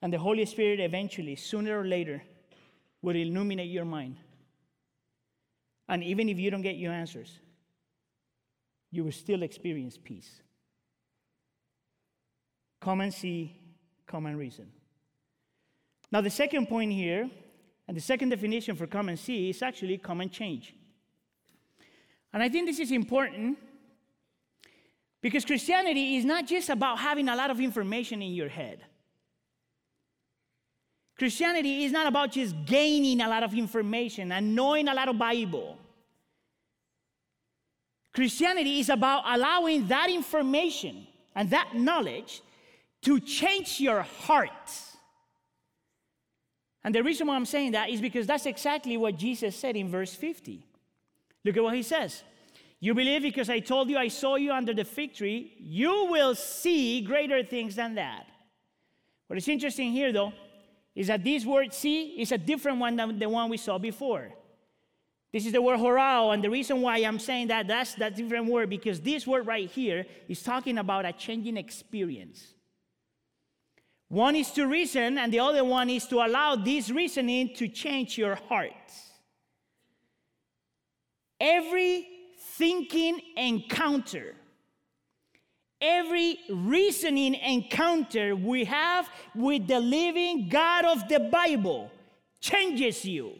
And 0.00 0.12
the 0.12 0.18
Holy 0.18 0.44
Spirit 0.46 0.80
eventually, 0.80 1.34
sooner 1.34 1.80
or 1.80 1.84
later, 1.84 2.22
will 3.02 3.16
illuminate 3.16 3.70
your 3.70 3.84
mind. 3.84 4.16
And 5.88 6.02
even 6.02 6.28
if 6.28 6.38
you 6.38 6.50
don't 6.50 6.62
get 6.62 6.76
your 6.76 6.92
answers, 6.92 7.38
you 8.90 9.04
will 9.04 9.12
still 9.12 9.42
experience 9.42 9.98
peace. 10.02 10.40
Come 12.80 13.00
and 13.00 13.12
see 13.12 13.63
common 14.06 14.36
reason. 14.36 14.66
Now, 16.10 16.20
the 16.20 16.30
second 16.30 16.68
point 16.68 16.92
here, 16.92 17.30
and 17.88 17.96
the 17.96 18.00
second 18.00 18.30
definition 18.30 18.76
for 18.76 18.86
common 18.86 19.16
see, 19.16 19.50
is 19.50 19.62
actually 19.62 19.98
common 19.98 20.30
change. 20.30 20.74
And 22.32 22.42
I 22.42 22.48
think 22.48 22.66
this 22.66 22.80
is 22.80 22.90
important 22.90 23.58
because 25.20 25.44
Christianity 25.44 26.16
is 26.16 26.24
not 26.24 26.46
just 26.46 26.68
about 26.68 26.98
having 26.98 27.28
a 27.28 27.36
lot 27.36 27.50
of 27.50 27.60
information 27.60 28.20
in 28.22 28.32
your 28.32 28.48
head. 28.48 28.84
Christianity 31.16 31.84
is 31.84 31.92
not 31.92 32.06
about 32.06 32.32
just 32.32 32.54
gaining 32.66 33.20
a 33.20 33.28
lot 33.28 33.42
of 33.42 33.54
information 33.54 34.32
and 34.32 34.54
knowing 34.54 34.88
a 34.88 34.94
lot 34.94 35.08
of 35.08 35.16
Bible. 35.16 35.78
Christianity 38.12 38.80
is 38.80 38.88
about 38.88 39.22
allowing 39.26 39.86
that 39.88 40.10
information 40.10 41.06
and 41.34 41.50
that 41.50 41.74
knowledge 41.74 42.42
to 43.04 43.20
change 43.20 43.80
your 43.80 44.02
heart. 44.02 44.72
And 46.82 46.94
the 46.94 47.02
reason 47.02 47.26
why 47.26 47.36
I'm 47.36 47.46
saying 47.46 47.72
that 47.72 47.88
is 47.88 48.00
because 48.00 48.26
that's 48.26 48.46
exactly 48.46 48.96
what 48.96 49.16
Jesus 49.16 49.56
said 49.56 49.76
in 49.76 49.88
verse 49.88 50.14
50. 50.14 50.66
Look 51.44 51.56
at 51.56 51.62
what 51.62 51.74
he 51.74 51.82
says. 51.82 52.22
You 52.80 52.92
believe 52.92 53.22
because 53.22 53.48
I 53.48 53.60
told 53.60 53.88
you 53.88 53.96
I 53.96 54.08
saw 54.08 54.36
you 54.36 54.52
under 54.52 54.74
the 54.74 54.84
fig 54.84 55.14
tree, 55.14 55.54
you 55.58 56.08
will 56.10 56.34
see 56.34 57.00
greater 57.00 57.42
things 57.42 57.76
than 57.76 57.94
that. 57.94 58.26
What 59.26 59.38
is 59.38 59.48
interesting 59.48 59.92
here, 59.92 60.12
though, 60.12 60.32
is 60.94 61.06
that 61.06 61.24
this 61.24 61.46
word 61.46 61.72
see 61.72 62.20
is 62.20 62.32
a 62.32 62.38
different 62.38 62.78
one 62.78 62.96
than 62.96 63.18
the 63.18 63.28
one 63.28 63.48
we 63.48 63.56
saw 63.56 63.78
before. 63.78 64.32
This 65.32 65.46
is 65.46 65.52
the 65.52 65.62
word 65.62 65.80
horao, 65.80 66.32
and 66.32 66.44
the 66.44 66.50
reason 66.50 66.80
why 66.80 66.98
I'm 66.98 67.18
saying 67.18 67.48
that 67.48 67.66
that's 67.66 67.94
that 67.94 68.14
different 68.14 68.46
word 68.46 68.70
because 68.70 69.00
this 69.00 69.26
word 69.26 69.46
right 69.46 69.68
here 69.68 70.06
is 70.28 70.42
talking 70.42 70.78
about 70.78 71.06
a 71.06 71.12
changing 71.12 71.56
experience. 71.56 72.54
One 74.14 74.36
is 74.36 74.52
to 74.52 74.68
reason, 74.68 75.18
and 75.18 75.32
the 75.32 75.40
other 75.40 75.64
one 75.64 75.90
is 75.90 76.06
to 76.06 76.24
allow 76.24 76.54
this 76.54 76.88
reasoning 76.88 77.52
to 77.56 77.66
change 77.66 78.16
your 78.16 78.36
heart. 78.36 78.70
Every 81.40 82.06
thinking 82.56 83.20
encounter, 83.36 84.36
every 85.80 86.38
reasoning 86.48 87.34
encounter 87.34 88.36
we 88.36 88.66
have 88.66 89.10
with 89.34 89.66
the 89.66 89.80
living 89.80 90.48
God 90.48 90.84
of 90.84 91.08
the 91.08 91.18
Bible 91.18 91.90
changes 92.38 93.04
you. 93.04 93.32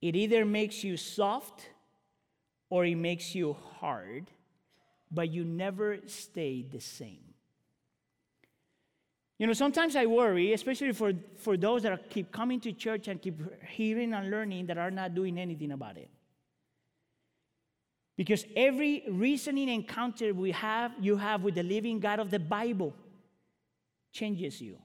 It 0.00 0.16
either 0.16 0.46
makes 0.46 0.82
you 0.82 0.96
soft 0.96 1.68
or 2.70 2.86
it 2.86 2.96
makes 2.96 3.34
you 3.34 3.58
hard, 3.78 4.30
but 5.10 5.28
you 5.28 5.44
never 5.44 5.98
stay 6.06 6.62
the 6.62 6.80
same. 6.80 7.29
You 9.40 9.46
know, 9.46 9.54
sometimes 9.54 9.96
I 9.96 10.04
worry, 10.04 10.52
especially 10.52 10.92
for, 10.92 11.14
for 11.38 11.56
those 11.56 11.82
that 11.84 11.92
are, 11.92 11.96
keep 12.10 12.30
coming 12.30 12.60
to 12.60 12.72
church 12.74 13.08
and 13.08 13.22
keep 13.22 13.40
hearing 13.64 14.12
and 14.12 14.30
learning 14.30 14.66
that 14.66 14.76
are 14.76 14.90
not 14.90 15.14
doing 15.14 15.40
anything 15.40 15.72
about 15.72 15.96
it. 15.96 16.10
Because 18.18 18.44
every 18.54 19.02
reasoning 19.08 19.70
encounter 19.70 20.34
we 20.34 20.50
have, 20.50 20.92
you 21.00 21.16
have 21.16 21.40
with 21.40 21.54
the 21.54 21.62
living 21.62 22.00
God 22.00 22.18
of 22.18 22.30
the 22.30 22.38
Bible 22.38 22.94
changes 24.12 24.60
you. 24.60 24.76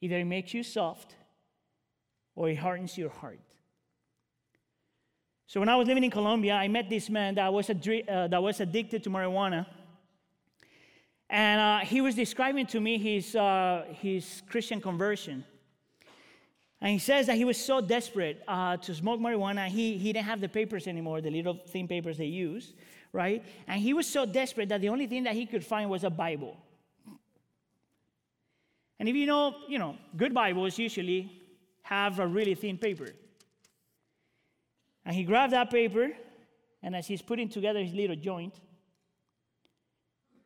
Either 0.00 0.18
it 0.18 0.24
makes 0.24 0.52
you 0.52 0.64
soft 0.64 1.14
or 2.34 2.48
it 2.48 2.56
hardens 2.56 2.98
your 2.98 3.10
heart. 3.10 3.38
So 5.46 5.60
when 5.60 5.68
I 5.68 5.76
was 5.76 5.86
living 5.86 6.02
in 6.02 6.10
Colombia, 6.10 6.54
I 6.54 6.66
met 6.66 6.90
this 6.90 7.08
man 7.08 7.36
that 7.36 7.52
was, 7.52 7.70
uh, 7.70 8.26
that 8.26 8.42
was 8.42 8.58
addicted 8.58 9.04
to 9.04 9.10
marijuana. 9.10 9.66
And 11.34 11.60
uh, 11.60 11.78
he 11.84 12.00
was 12.00 12.14
describing 12.14 12.64
to 12.66 12.80
me 12.80 12.96
his, 12.96 13.34
uh, 13.34 13.86
his 14.00 14.44
Christian 14.48 14.80
conversion. 14.80 15.44
And 16.80 16.92
he 16.92 17.00
says 17.00 17.26
that 17.26 17.34
he 17.34 17.44
was 17.44 17.58
so 17.58 17.80
desperate 17.80 18.40
uh, 18.46 18.76
to 18.76 18.94
smoke 18.94 19.18
marijuana, 19.18 19.66
he, 19.66 19.98
he 19.98 20.12
didn't 20.12 20.26
have 20.26 20.40
the 20.40 20.48
papers 20.48 20.86
anymore, 20.86 21.20
the 21.20 21.32
little 21.32 21.58
thin 21.66 21.88
papers 21.88 22.18
they 22.18 22.26
use, 22.26 22.74
right? 23.12 23.44
And 23.66 23.80
he 23.80 23.92
was 23.94 24.06
so 24.06 24.24
desperate 24.24 24.68
that 24.68 24.80
the 24.80 24.90
only 24.90 25.08
thing 25.08 25.24
that 25.24 25.34
he 25.34 25.44
could 25.44 25.66
find 25.66 25.90
was 25.90 26.04
a 26.04 26.10
Bible. 26.10 26.56
And 29.00 29.08
if 29.08 29.16
you 29.16 29.26
know, 29.26 29.56
you 29.66 29.80
know, 29.80 29.96
good 30.16 30.32
Bibles 30.32 30.78
usually 30.78 31.32
have 31.82 32.20
a 32.20 32.26
really 32.28 32.54
thin 32.54 32.78
paper. 32.78 33.08
And 35.04 35.16
he 35.16 35.24
grabbed 35.24 35.52
that 35.52 35.68
paper, 35.68 36.12
and 36.80 36.94
as 36.94 37.08
he's 37.08 37.22
putting 37.22 37.48
together 37.48 37.80
his 37.82 37.92
little 37.92 38.14
joint, 38.14 38.54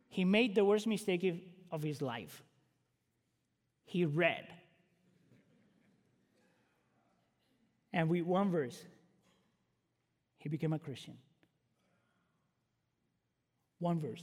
he 0.09 0.25
made 0.25 0.55
the 0.55 0.65
worst 0.65 0.87
mistake 0.87 1.25
of 1.71 1.83
his 1.83 2.01
life. 2.01 2.43
He 3.85 4.05
read. 4.05 4.47
And 7.93 8.09
with 8.09 8.23
one 8.23 8.51
verse, 8.51 8.83
he 10.39 10.49
became 10.49 10.73
a 10.73 10.79
Christian. 10.79 11.17
One 13.79 14.01
verse. 14.01 14.23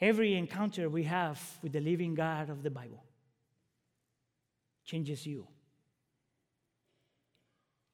Every 0.00 0.34
encounter 0.34 0.88
we 0.90 1.04
have 1.04 1.40
with 1.62 1.72
the 1.72 1.80
living 1.80 2.14
God 2.14 2.50
of 2.50 2.62
the 2.62 2.70
Bible 2.70 3.02
changes 4.84 5.26
you. 5.26 5.46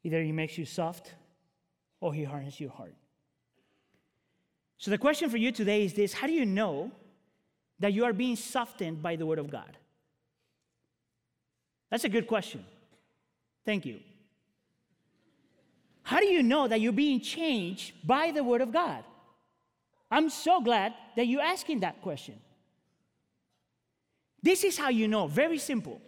Either 0.03 0.23
he 0.23 0.33
makes 0.33 0.59
you 0.59 0.65
soft 0.65 1.15
or 2.01 2.13
he 2.13 2.25
hardens 2.25 2.59
your 2.59 2.71
heart. 2.71 2.95
So, 4.83 4.91
the 4.91 4.99
question 4.99 5.31
for 5.31 5.37
you 5.37 5.53
today 5.53 5.85
is 5.85 5.95
this 5.95 6.13
How 6.13 6.27
do 6.27 6.33
you 6.33 6.45
know 6.45 6.91
that 7.79 7.93
you 7.93 8.05
are 8.05 8.13
being 8.13 8.35
softened 8.35 9.01
by 9.01 9.15
the 9.15 9.25
Word 9.25 9.39
of 9.39 9.49
God? 9.49 9.77
That's 11.89 12.03
a 12.03 12.09
good 12.09 12.27
question. 12.27 12.65
Thank 13.65 13.87
you. 13.87 14.01
How 16.03 16.19
do 16.19 16.27
you 16.27 16.43
know 16.43 16.67
that 16.67 16.81
you're 16.81 16.91
being 16.91 17.21
changed 17.21 17.93
by 18.05 18.33
the 18.33 18.43
Word 18.43 18.61
of 18.61 18.73
God? 18.73 19.05
I'm 20.11 20.29
so 20.29 20.61
glad 20.61 20.95
that 21.15 21.29
you're 21.29 21.41
asking 21.41 21.81
that 21.81 22.03
question. 22.03 22.41
This 24.43 24.65
is 24.65 24.77
how 24.77 24.89
you 24.89 25.07
know, 25.07 25.29
very 25.29 25.59
simple. 25.59 26.01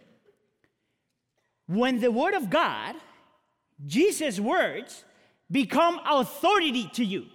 When 1.65 2.01
the 2.01 2.11
Word 2.11 2.33
of 2.33 2.49
God, 2.49 2.95
Jesus' 3.87 4.37
words, 4.37 5.05
become 5.49 6.01
authority 6.05 6.89
to 6.95 7.05
you 7.05 7.27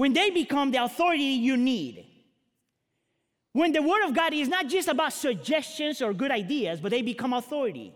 when 0.00 0.14
they 0.14 0.30
become 0.30 0.70
the 0.70 0.82
authority 0.82 1.22
you 1.22 1.58
need. 1.58 2.06
When 3.52 3.70
the 3.70 3.82
Word 3.82 4.02
of 4.06 4.14
God 4.14 4.32
is 4.32 4.48
not 4.48 4.66
just 4.66 4.88
about 4.88 5.12
suggestions 5.12 6.00
or 6.00 6.14
good 6.14 6.30
ideas, 6.30 6.80
but 6.80 6.90
they 6.90 7.02
become 7.02 7.34
authority. 7.34 7.92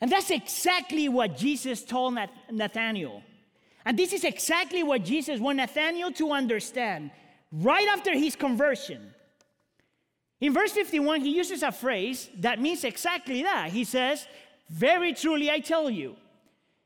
And 0.00 0.08
that's 0.08 0.30
exactly 0.30 1.08
what 1.08 1.36
Jesus 1.36 1.82
told 1.82 2.16
Nathaniel. 2.48 3.24
And 3.84 3.98
this 3.98 4.12
is 4.12 4.22
exactly 4.22 4.84
what 4.84 5.04
Jesus 5.04 5.40
wanted 5.40 5.62
Nathaniel 5.62 6.12
to 6.12 6.30
understand 6.30 7.10
right 7.50 7.88
after 7.88 8.14
his 8.14 8.36
conversion. 8.36 9.02
In 10.40 10.52
verse 10.52 10.70
51, 10.70 11.22
he 11.22 11.30
uses 11.30 11.64
a 11.64 11.72
phrase 11.72 12.30
that 12.38 12.60
means 12.60 12.84
exactly 12.84 13.42
that. 13.42 13.72
He 13.72 13.82
says, 13.82 14.28
Very 14.70 15.12
truly 15.12 15.50
I 15.50 15.58
tell 15.58 15.90
you. 15.90 16.14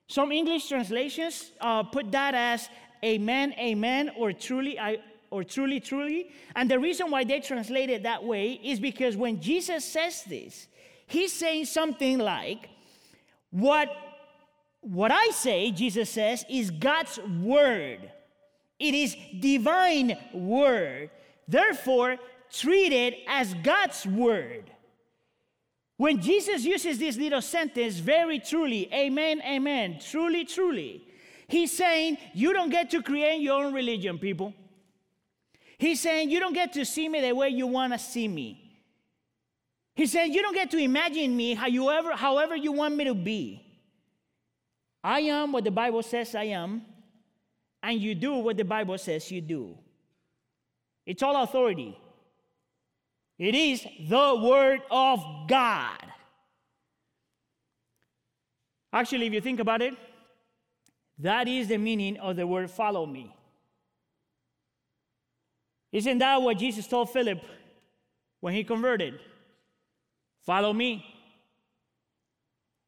Some 0.07 0.33
English 0.33 0.67
translations 0.67 1.53
uh, 1.61 1.83
put 1.83 2.11
that 2.11 2.35
as, 2.35 2.71
amen, 3.05 3.55
amen, 3.59 4.11
or 4.17 4.33
truly, 4.33 4.79
I, 4.79 4.99
or 5.31 5.45
truly, 5.45 5.81
truly. 5.81 6.31
And 6.57 6.71
the 6.71 6.79
reason 6.79 7.11
why 7.11 7.25
they 7.25 7.41
translate 7.41 7.91
it 7.91 8.03
that 8.03 8.25
way 8.25 8.53
is 8.63 8.81
because 8.81 9.17
when 9.17 9.41
Jesus 9.41 9.85
says 9.85 10.23
this, 10.25 10.67
he's 11.07 11.33
saying 11.33 11.67
something 11.67 12.19
like, 12.19 12.69
what, 13.51 13.89
what 14.81 15.11
I 15.11 15.31
say, 15.31 15.71
Jesus 15.71 16.11
says, 16.11 16.45
is 16.49 16.71
God's 16.71 17.19
word. 17.19 18.11
It 18.79 18.95
is 18.95 19.17
divine 19.39 20.17
word. 20.33 21.11
Therefore, 21.47 22.17
treat 22.51 22.93
it 22.93 23.19
as 23.29 23.55
God's 23.55 24.07
word. 24.07 24.71
When 25.97 26.23
Jesus 26.23 26.65
uses 26.65 26.99
this 26.99 27.19
little 27.19 27.43
sentence, 27.43 27.99
very 27.99 28.39
truly, 28.39 28.89
amen, 28.91 29.43
amen, 29.43 29.99
truly, 30.01 30.47
truly, 30.47 31.05
He's 31.51 31.77
saying, 31.77 32.19
You 32.33 32.53
don't 32.53 32.71
get 32.71 32.91
to 32.91 33.03
create 33.03 33.41
your 33.41 33.65
own 33.65 33.75
religion, 33.75 34.19
people. 34.19 34.55
He's 35.79 36.01
saying, 36.01 36.31
You 36.31 36.39
don't 36.39 36.53
get 36.53 36.73
to 36.75 36.85
see 36.85 37.09
me 37.09 37.21
the 37.21 37.35
way 37.35 37.49
you 37.49 37.67
want 37.67 37.93
to 37.93 37.99
see 37.99 38.29
me. 38.29 38.79
He 39.97 40.07
saying, 40.07 40.33
You 40.33 40.43
don't 40.43 40.55
get 40.55 40.71
to 40.71 40.79
imagine 40.79 41.37
me 41.37 41.55
however, 41.55 42.13
however 42.13 42.55
you 42.55 42.71
want 42.71 42.95
me 42.95 43.05
to 43.05 43.15
be. 43.15 43.67
I 45.03 45.21
am 45.21 45.51
what 45.51 45.65
the 45.65 45.73
Bible 45.73 46.05
says 46.05 46.37
I 46.37 46.45
am, 46.45 46.83
and 47.83 48.01
you 48.01 48.15
do 48.15 48.35
what 48.35 48.57
the 48.57 48.65
Bible 48.65 48.97
says 48.97 49.29
you 49.33 49.41
do. 49.41 49.77
It's 51.05 51.23
all 51.23 51.43
authority. 51.43 51.99
It 53.39 53.57
is 53.57 53.85
the 54.09 54.37
Word 54.41 54.83
of 54.89 55.25
God. 55.49 55.99
Actually, 58.93 59.27
if 59.27 59.33
you 59.33 59.41
think 59.41 59.59
about 59.59 59.83
it, 59.83 59.95
that 61.21 61.49
is 61.49 61.69
the 61.69 61.79
meaning 61.79 62.19
of 62.19 62.37
the 62.37 62.47
word 62.47 62.71
follow 62.71 63.07
me. 63.07 63.35
Isn't 65.93 66.19
that 66.19 66.41
what 66.41 66.59
Jesus 66.59 66.87
told 66.87 67.11
Philip 67.11 67.41
when 68.41 68.55
he 68.55 68.65
converted? 68.65 69.19
Follow 70.47 70.73
me. 70.73 71.05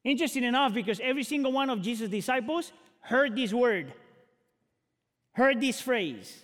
Interesting 0.03 0.43
enough, 0.43 0.73
because 0.73 0.99
every 0.99 1.23
single 1.23 1.51
one 1.51 1.69
of 1.69 1.81
Jesus' 1.81 2.09
disciples 2.09 2.71
heard 2.99 3.35
this 3.35 3.53
word, 3.53 3.93
heard 5.33 5.61
this 5.61 5.79
phrase. 5.79 6.43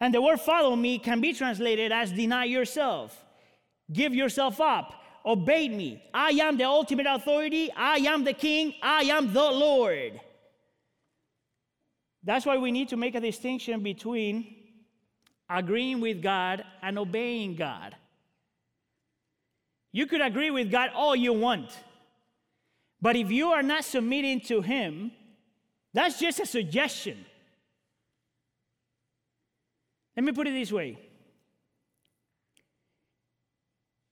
And 0.00 0.14
the 0.14 0.22
word 0.22 0.40
follow 0.40 0.76
me 0.76 0.98
can 0.98 1.20
be 1.20 1.32
translated 1.32 1.92
as 1.92 2.12
deny 2.12 2.44
yourself, 2.44 3.24
give 3.92 4.14
yourself 4.14 4.60
up, 4.60 4.94
obey 5.26 5.68
me. 5.68 6.02
I 6.14 6.30
am 6.30 6.56
the 6.56 6.64
ultimate 6.64 7.06
authority, 7.08 7.70
I 7.72 7.96
am 7.96 8.24
the 8.24 8.32
king, 8.32 8.74
I 8.82 9.02
am 9.02 9.32
the 9.32 9.50
Lord. 9.50 10.20
That's 12.22 12.44
why 12.44 12.58
we 12.58 12.70
need 12.70 12.88
to 12.90 12.96
make 12.96 13.14
a 13.14 13.20
distinction 13.20 13.82
between 13.82 14.54
agreeing 15.48 16.00
with 16.00 16.22
God 16.22 16.64
and 16.82 16.98
obeying 16.98 17.56
God. 17.56 17.96
You 19.92 20.06
could 20.06 20.20
agree 20.20 20.50
with 20.50 20.70
God 20.70 20.90
all 20.94 21.16
you 21.16 21.32
want, 21.32 21.76
but 23.00 23.16
if 23.16 23.30
you 23.30 23.48
are 23.48 23.62
not 23.62 23.84
submitting 23.84 24.40
to 24.42 24.60
Him, 24.60 25.10
that's 25.92 26.20
just 26.20 26.38
a 26.38 26.46
suggestion. 26.46 27.24
Let 30.16 30.24
me 30.24 30.32
put 30.32 30.46
it 30.46 30.52
this 30.52 30.70
way. 30.70 30.98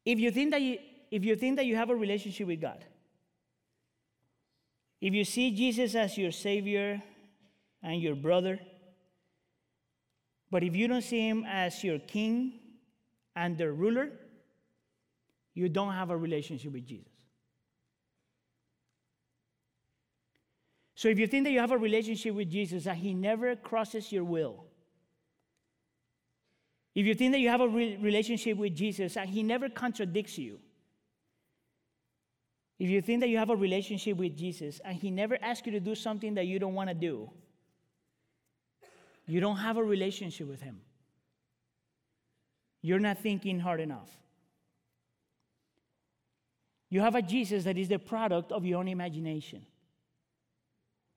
If 0.04 0.18
you 0.18 0.30
think 0.30 0.50
that 0.52 0.62
you, 0.62 0.78
if 1.10 1.24
you 1.24 1.36
think 1.36 1.56
that 1.56 1.66
you 1.66 1.76
have 1.76 1.90
a 1.90 1.94
relationship 1.94 2.46
with 2.46 2.60
God, 2.60 2.84
if 5.00 5.14
you 5.14 5.24
see 5.24 5.54
Jesus 5.54 5.94
as 5.94 6.18
your 6.18 6.32
Savior 6.32 7.02
and 7.82 8.00
your 8.00 8.14
brother. 8.14 8.58
But 10.50 10.62
if 10.62 10.74
you 10.74 10.88
don't 10.88 11.02
see 11.02 11.28
him 11.28 11.44
as 11.46 11.84
your 11.84 11.98
king 11.98 12.60
and 13.36 13.56
the 13.56 13.70
ruler, 13.70 14.10
you 15.54 15.68
don't 15.68 15.92
have 15.92 16.10
a 16.10 16.16
relationship 16.16 16.72
with 16.72 16.86
Jesus. 16.86 17.12
So 20.94 21.08
if 21.08 21.18
you 21.18 21.26
think 21.26 21.44
that 21.44 21.52
you 21.52 21.60
have 21.60 21.70
a 21.70 21.78
relationship 21.78 22.34
with 22.34 22.50
Jesus, 22.50 22.84
that 22.84 22.96
he 22.96 23.14
never 23.14 23.54
crosses 23.54 24.10
your 24.10 24.24
will, 24.24 24.64
if 26.94 27.06
you 27.06 27.14
think 27.14 27.32
that 27.32 27.38
you 27.38 27.48
have 27.48 27.60
a 27.60 27.68
re- 27.68 27.96
relationship 27.96 28.58
with 28.58 28.74
Jesus 28.74 29.16
and 29.16 29.30
he 29.30 29.42
never 29.42 29.68
contradicts 29.68 30.38
you, 30.38 30.58
if 32.78 32.88
you 32.88 33.02
think 33.02 33.20
that 33.20 33.28
you 33.28 33.38
have 33.38 33.50
a 33.50 33.56
relationship 33.56 34.16
with 34.16 34.36
Jesus 34.36 34.80
and 34.84 34.96
He 34.96 35.10
never 35.10 35.36
asks 35.42 35.66
you 35.66 35.72
to 35.72 35.80
do 35.80 35.94
something 35.94 36.34
that 36.34 36.46
you 36.46 36.58
don't 36.58 36.74
want 36.74 36.88
to 36.88 36.94
do, 36.94 37.30
you 39.28 39.40
don't 39.40 39.58
have 39.58 39.76
a 39.76 39.84
relationship 39.84 40.48
with 40.48 40.62
Him. 40.62 40.80
You're 42.80 42.98
not 42.98 43.18
thinking 43.18 43.60
hard 43.60 43.80
enough. 43.80 44.10
You 46.90 47.02
have 47.02 47.14
a 47.14 47.22
Jesus 47.22 47.64
that 47.64 47.76
is 47.76 47.88
the 47.88 47.98
product 47.98 48.50
of 48.50 48.64
your 48.64 48.78
own 48.78 48.88
imagination. 48.88 49.66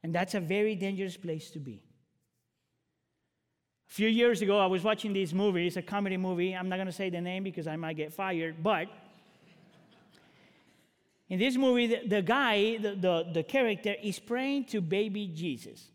And 0.04 0.13
that's 0.13 0.36
a 0.36 0.39
very 0.39 0.76
dangerous 0.76 1.15
place 1.15 1.50
to 1.52 1.60
be. 1.60 1.82
A 3.89 3.93
few 3.93 4.08
years 4.08 4.41
ago, 4.41 4.60
I 4.60 4.65
was 4.65 4.84
watching 4.84 5.13
this 5.13 5.32
movie. 5.32 5.67
It's 5.67 5.78
a 5.78 5.82
comedy 5.82 6.17
movie. 6.17 6.54
I'm 6.54 6.67
not 6.67 6.78
going 6.78 6.88
to 6.88 6.93
say 6.93 7.10
the 7.10 7.21
name 7.21 7.43
because 7.43 7.67
I 7.67 7.76
might 7.76 7.95
get 7.95 8.13
fired, 8.13 8.62
but 8.62 8.88
in 11.30 11.39
this 11.39 11.56
movie, 11.56 11.88
the, 11.88 12.08
the 12.08 12.21
guy, 12.21 12.78
the, 12.78 12.95
the, 12.95 13.26
the 13.34 13.43
character, 13.43 13.95
is 14.04 14.19
praying 14.19 14.65
to 14.65 14.82
baby 14.82 15.32
Jesus. 15.34 15.91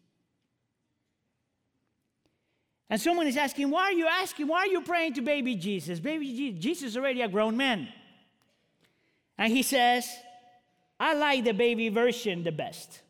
And 2.89 3.01
someone 3.01 3.27
is 3.27 3.37
asking, 3.37 3.71
Why 3.71 3.85
are 3.85 3.93
you 3.93 4.07
asking? 4.07 4.47
Why 4.47 4.61
are 4.61 4.67
you 4.67 4.81
praying 4.81 5.15
to 5.15 5.23
baby 5.23 5.57
Jesus? 5.57 5.99
Baby 5.99 6.55
Jesus, 6.59 6.91
is 6.91 6.97
already 6.97 7.23
a 7.23 7.29
grown 7.29 7.57
man. 7.57 7.89
And 9.39 9.53
he 9.53 9.63
says, 9.63 10.09
I 10.99 11.15
like 11.15 11.45
the 11.45 11.53
baby 11.53 11.89
version 11.89 12.43
the 12.43 12.53
best. 12.53 13.03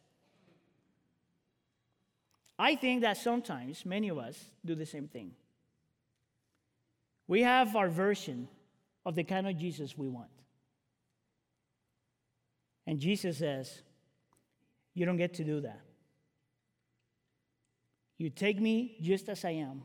I 2.59 2.75
think 2.75 3.03
that 3.03 3.19
sometimes 3.19 3.85
many 3.85 4.09
of 4.09 4.19
us 4.19 4.43
do 4.65 4.75
the 4.75 4.87
same 4.87 5.09
thing. 5.09 5.33
We 7.29 7.43
have 7.43 7.77
our 7.77 7.89
version 7.89 8.49
of 9.05 9.15
the 9.15 9.25
kind 9.25 9.47
of 9.47 9.59
Jesus 9.59 9.97
we 9.97 10.09
want. 10.09 10.31
And 12.87 12.99
Jesus 12.99 13.39
says, 13.39 13.83
You 14.95 15.05
don't 15.05 15.19
get 15.19 15.35
to 15.35 15.45
do 15.45 15.61
that. 15.61 15.86
You 18.19 18.31
take 18.31 18.61
me 18.61 18.97
just 19.01 19.29
as 19.29 19.45
I 19.45 19.51
am, 19.51 19.83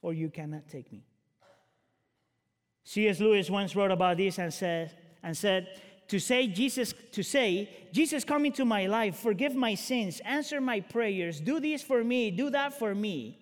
or 0.00 0.12
you 0.12 0.30
cannot 0.30 0.68
take 0.68 0.92
me. 0.92 1.04
C.S. 2.84 3.20
Lewis 3.20 3.50
once 3.50 3.74
wrote 3.76 3.90
about 3.90 4.16
this 4.16 4.38
and 4.38 4.52
said, 4.52 4.96
and 5.22 5.36
said, 5.36 5.68
to 6.08 6.18
say 6.18 6.46
Jesus 6.46 6.92
to 7.12 7.22
say 7.22 7.70
Jesus 7.90 8.22
come 8.22 8.44
into 8.44 8.66
my 8.66 8.86
life 8.86 9.16
forgive 9.16 9.54
my 9.54 9.74
sins 9.74 10.20
answer 10.26 10.60
my 10.60 10.80
prayers 10.80 11.40
do 11.40 11.58
this 11.58 11.80
for 11.82 12.04
me 12.04 12.30
do 12.30 12.50
that 12.50 12.78
for 12.78 12.94
me 12.94 13.38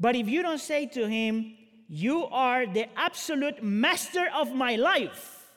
but 0.00 0.16
if 0.16 0.26
you 0.26 0.42
don't 0.42 0.60
say 0.60 0.86
to 0.86 1.06
him 1.06 1.54
you 1.86 2.24
are 2.26 2.64
the 2.66 2.86
absolute 2.98 3.62
master 3.62 4.26
of 4.34 4.54
my 4.54 4.76
life 4.76 5.50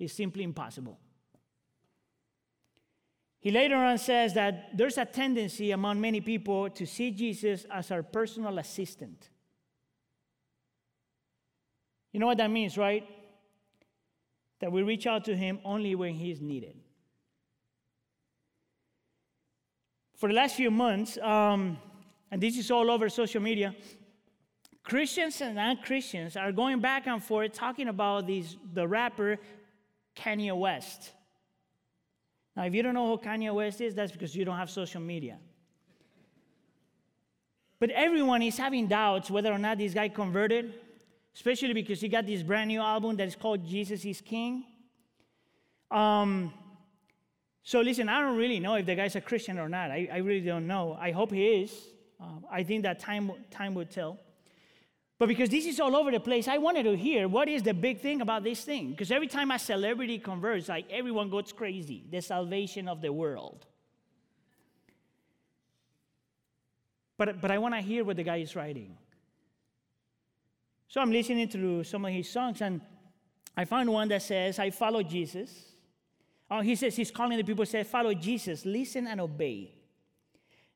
it's 0.00 0.14
simply 0.14 0.42
impossible 0.42 0.98
he 3.44 3.50
later 3.50 3.76
on 3.76 3.98
says 3.98 4.32
that 4.32 4.74
there's 4.74 4.96
a 4.96 5.04
tendency 5.04 5.72
among 5.72 6.00
many 6.00 6.22
people 6.22 6.70
to 6.70 6.86
see 6.86 7.10
Jesus 7.10 7.66
as 7.70 7.90
our 7.90 8.02
personal 8.02 8.58
assistant. 8.58 9.28
You 12.10 12.20
know 12.20 12.26
what 12.26 12.38
that 12.38 12.50
means, 12.50 12.78
right? 12.78 13.06
That 14.60 14.72
we 14.72 14.82
reach 14.82 15.06
out 15.06 15.26
to 15.26 15.36
him 15.36 15.58
only 15.62 15.94
when 15.94 16.14
he 16.14 16.30
is 16.30 16.40
needed. 16.40 16.74
For 20.16 20.30
the 20.30 20.34
last 20.36 20.54
few 20.54 20.70
months, 20.70 21.18
um, 21.18 21.76
and 22.30 22.40
this 22.40 22.56
is 22.56 22.70
all 22.70 22.90
over 22.90 23.10
social 23.10 23.42
media, 23.42 23.76
Christians 24.82 25.42
and 25.42 25.56
non 25.56 25.76
Christians 25.82 26.38
are 26.38 26.50
going 26.50 26.80
back 26.80 27.06
and 27.06 27.22
forth 27.22 27.52
talking 27.52 27.88
about 27.88 28.26
these, 28.26 28.56
the 28.72 28.88
rapper 28.88 29.36
Kanye 30.16 30.56
West. 30.58 31.10
Now, 32.56 32.64
if 32.64 32.74
you 32.74 32.82
don't 32.82 32.94
know 32.94 33.08
who 33.08 33.22
Kanye 33.22 33.52
West 33.52 33.80
is, 33.80 33.94
that's 33.94 34.12
because 34.12 34.34
you 34.34 34.44
don't 34.44 34.56
have 34.56 34.70
social 34.70 35.00
media. 35.00 35.38
But 37.80 37.90
everyone 37.90 38.42
is 38.42 38.56
having 38.56 38.86
doubts 38.86 39.30
whether 39.30 39.52
or 39.52 39.58
not 39.58 39.78
this 39.78 39.92
guy 39.92 40.08
converted, 40.08 40.72
especially 41.34 41.72
because 41.72 42.00
he 42.00 42.08
got 42.08 42.26
this 42.26 42.42
brand 42.42 42.68
new 42.68 42.80
album 42.80 43.16
that 43.16 43.26
is 43.26 43.34
called 43.34 43.66
Jesus 43.66 44.04
is 44.04 44.20
King. 44.20 44.64
Um, 45.90 46.52
so, 47.62 47.80
listen, 47.80 48.08
I 48.08 48.20
don't 48.20 48.36
really 48.36 48.60
know 48.60 48.74
if 48.74 48.86
the 48.86 48.94
guy's 48.94 49.16
a 49.16 49.20
Christian 49.20 49.58
or 49.58 49.68
not. 49.68 49.90
I, 49.90 50.08
I 50.12 50.16
really 50.18 50.46
don't 50.46 50.66
know. 50.66 50.96
I 51.00 51.10
hope 51.10 51.32
he 51.32 51.46
is. 51.46 51.72
Uh, 52.20 52.26
I 52.50 52.62
think 52.62 52.84
that 52.84 53.00
time, 53.00 53.32
time 53.50 53.74
will 53.74 53.86
tell. 53.86 54.18
But 55.24 55.28
because 55.28 55.48
this 55.48 55.64
is 55.64 55.80
all 55.80 55.96
over 55.96 56.10
the 56.10 56.20
place, 56.20 56.48
I 56.48 56.58
wanted 56.58 56.82
to 56.82 56.94
hear 56.94 57.28
what 57.28 57.48
is 57.48 57.62
the 57.62 57.72
big 57.72 58.02
thing 58.02 58.20
about 58.20 58.44
this 58.44 58.62
thing. 58.62 58.90
Because 58.90 59.10
every 59.10 59.26
time 59.26 59.50
a 59.52 59.58
celebrity 59.58 60.18
converts, 60.18 60.68
like 60.68 60.84
everyone 60.90 61.30
goes 61.30 61.50
crazy. 61.50 62.04
The 62.10 62.20
salvation 62.20 62.88
of 62.88 63.00
the 63.00 63.10
world. 63.10 63.64
But, 67.16 67.40
but 67.40 67.50
I 67.50 67.56
want 67.56 67.72
to 67.72 67.80
hear 67.80 68.04
what 68.04 68.16
the 68.16 68.22
guy 68.22 68.36
is 68.36 68.54
writing. 68.54 68.98
So 70.88 71.00
I'm 71.00 71.10
listening 71.10 71.48
to 71.48 71.82
some 71.84 72.04
of 72.04 72.12
his 72.12 72.28
songs, 72.28 72.60
and 72.60 72.82
I 73.56 73.64
found 73.64 73.90
one 73.90 74.08
that 74.08 74.20
says, 74.20 74.58
I 74.58 74.68
follow 74.68 75.02
Jesus. 75.02 75.50
Oh, 76.50 76.60
he 76.60 76.76
says 76.76 76.96
he's 76.96 77.10
calling 77.10 77.38
the 77.38 77.44
people, 77.44 77.64
say, 77.64 77.82
follow 77.82 78.12
Jesus, 78.12 78.66
listen 78.66 79.06
and 79.06 79.22
obey. 79.22 79.72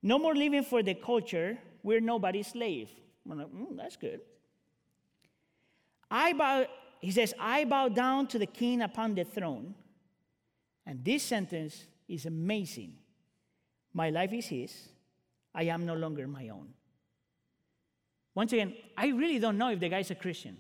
No 0.03 0.19
more 0.19 0.35
living 0.35 0.65
for 0.65 0.83
the 0.83 0.95
culture, 0.95 1.59
we're 1.83 2.01
nobody's 2.01 2.47
slave. 2.47 2.89
I'm 3.31 3.37
like, 3.37 3.49
mm, 3.49 3.77
that's 3.77 3.99
good. 3.99 4.23
I 6.11 6.33
bow, 6.33 6.67
he 7.01 7.11
says, 7.11 7.35
I 7.39 7.65
bow 7.65 7.89
down 7.89 8.27
to 8.29 8.39
the 8.39 8.47
king 8.47 8.83
upon 8.83 9.15
the 9.15 9.25
throne. 9.25 9.75
And 10.87 11.05
this 11.05 11.23
sentence 11.23 11.85
is 12.09 12.27
amazing. 12.27 12.95
My 13.93 14.11
life 14.11 14.33
is 14.33 14.47
his. 14.47 14.89
I 15.55 15.65
am 15.65 15.85
no 15.85 15.95
longer 15.95 16.27
my 16.27 16.49
own. 16.49 16.69
Once 18.35 18.53
again, 18.53 18.75
I 18.97 19.09
really 19.09 19.39
don't 19.39 19.59
know 19.59 19.71
if 19.71 19.81
the 19.81 19.89
guy's 19.89 20.11
a 20.11 20.15
Christian. 20.15 20.57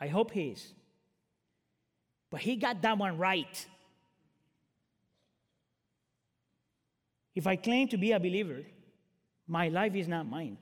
I 0.00 0.08
hope 0.08 0.32
he 0.32 0.48
is. 0.48 0.72
But 2.30 2.40
he 2.40 2.56
got 2.56 2.82
that 2.82 2.98
one 2.98 3.16
right. 3.16 3.66
If 7.34 7.46
I 7.46 7.56
claim 7.56 7.88
to 7.88 7.96
be 7.96 8.12
a 8.12 8.20
believer, 8.20 8.62
my 9.46 9.68
life 9.68 9.94
is 9.94 10.08
not 10.08 10.26
mine. 10.26 10.56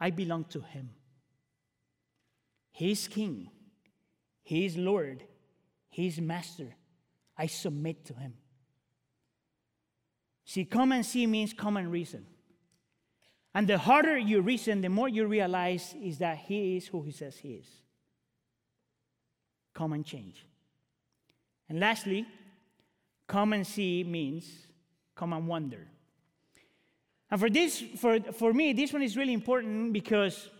I 0.00 0.10
belong 0.10 0.44
to 0.50 0.60
Him. 0.60 0.90
He's 2.72 3.06
King, 3.06 3.50
He's 4.42 4.76
Lord, 4.76 5.22
He's 5.88 6.20
Master. 6.20 6.74
I 7.36 7.46
submit 7.46 8.04
to 8.06 8.14
Him. 8.14 8.34
See, 10.44 10.64
come 10.64 10.92
and 10.92 11.04
see 11.04 11.26
means 11.26 11.52
come 11.52 11.76
and 11.76 11.90
reason. 11.90 12.26
And 13.54 13.68
the 13.68 13.78
harder 13.78 14.16
you 14.16 14.40
reason, 14.40 14.80
the 14.80 14.88
more 14.88 15.08
you 15.08 15.26
realize 15.26 15.94
is 16.02 16.18
that 16.18 16.38
He 16.38 16.76
is 16.76 16.86
who 16.86 17.02
He 17.02 17.12
says 17.12 17.36
He 17.36 17.50
is. 17.50 17.66
Come 19.74 19.92
and 19.92 20.04
change. 20.04 20.44
And 21.68 21.78
lastly, 21.78 22.26
come 23.26 23.52
and 23.52 23.66
see 23.66 24.04
means 24.04 24.46
come 25.14 25.32
and 25.32 25.46
wonder. 25.46 25.86
And 27.30 27.40
for 27.40 27.48
this, 27.48 27.82
for, 27.96 28.20
for 28.20 28.52
me, 28.52 28.72
this 28.74 28.92
one 28.92 29.02
is 29.02 29.16
really 29.16 29.32
important 29.32 29.92
because 29.92 30.50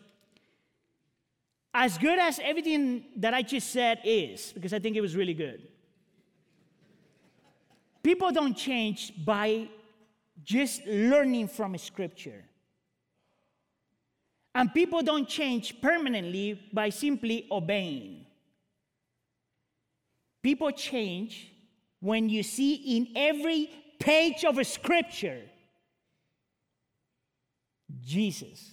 as 1.74 1.96
good 1.98 2.18
as 2.18 2.38
everything 2.42 3.04
that 3.16 3.32
I 3.34 3.42
just 3.42 3.70
said 3.70 4.00
is, 4.04 4.52
because 4.52 4.72
I 4.72 4.78
think 4.78 4.96
it 4.96 5.00
was 5.00 5.16
really 5.16 5.34
good, 5.34 5.62
people 8.02 8.30
don't 8.30 8.56
change 8.56 9.12
by 9.24 9.68
just 10.42 10.84
learning 10.86 11.48
from 11.48 11.76
scripture. 11.78 12.44
And 14.54 14.72
people 14.74 15.02
don't 15.02 15.26
change 15.26 15.80
permanently 15.80 16.60
by 16.72 16.90
simply 16.90 17.46
obeying. 17.50 18.26
People 20.42 20.70
change 20.72 21.50
when 22.00 22.28
you 22.28 22.42
see 22.42 22.96
in 22.96 23.08
every 23.16 23.70
page 23.98 24.44
of 24.44 24.64
scripture 24.66 25.40
Jesus. 28.00 28.71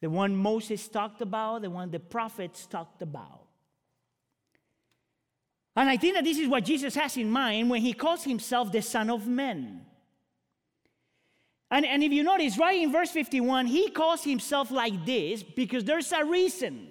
The 0.00 0.08
one 0.08 0.36
Moses 0.36 0.86
talked 0.88 1.20
about, 1.20 1.62
the 1.62 1.70
one 1.70 1.90
the 1.90 1.98
prophets 1.98 2.66
talked 2.66 3.02
about. 3.02 3.46
And 5.74 5.88
I 5.88 5.96
think 5.96 6.14
that 6.14 6.24
this 6.24 6.38
is 6.38 6.48
what 6.48 6.64
Jesus 6.64 6.94
has 6.96 7.16
in 7.16 7.30
mind 7.30 7.70
when 7.70 7.80
he 7.80 7.92
calls 7.92 8.24
himself 8.24 8.72
the 8.72 8.82
Son 8.82 9.10
of 9.10 9.26
Man. 9.26 9.86
And, 11.70 11.84
and 11.84 12.02
if 12.02 12.12
you 12.12 12.22
notice, 12.22 12.58
right 12.58 12.80
in 12.80 12.90
verse 12.90 13.10
51, 13.10 13.66
he 13.66 13.90
calls 13.90 14.24
himself 14.24 14.70
like 14.70 15.04
this 15.04 15.42
because 15.42 15.84
there's 15.84 16.10
a 16.12 16.24
reason. 16.24 16.88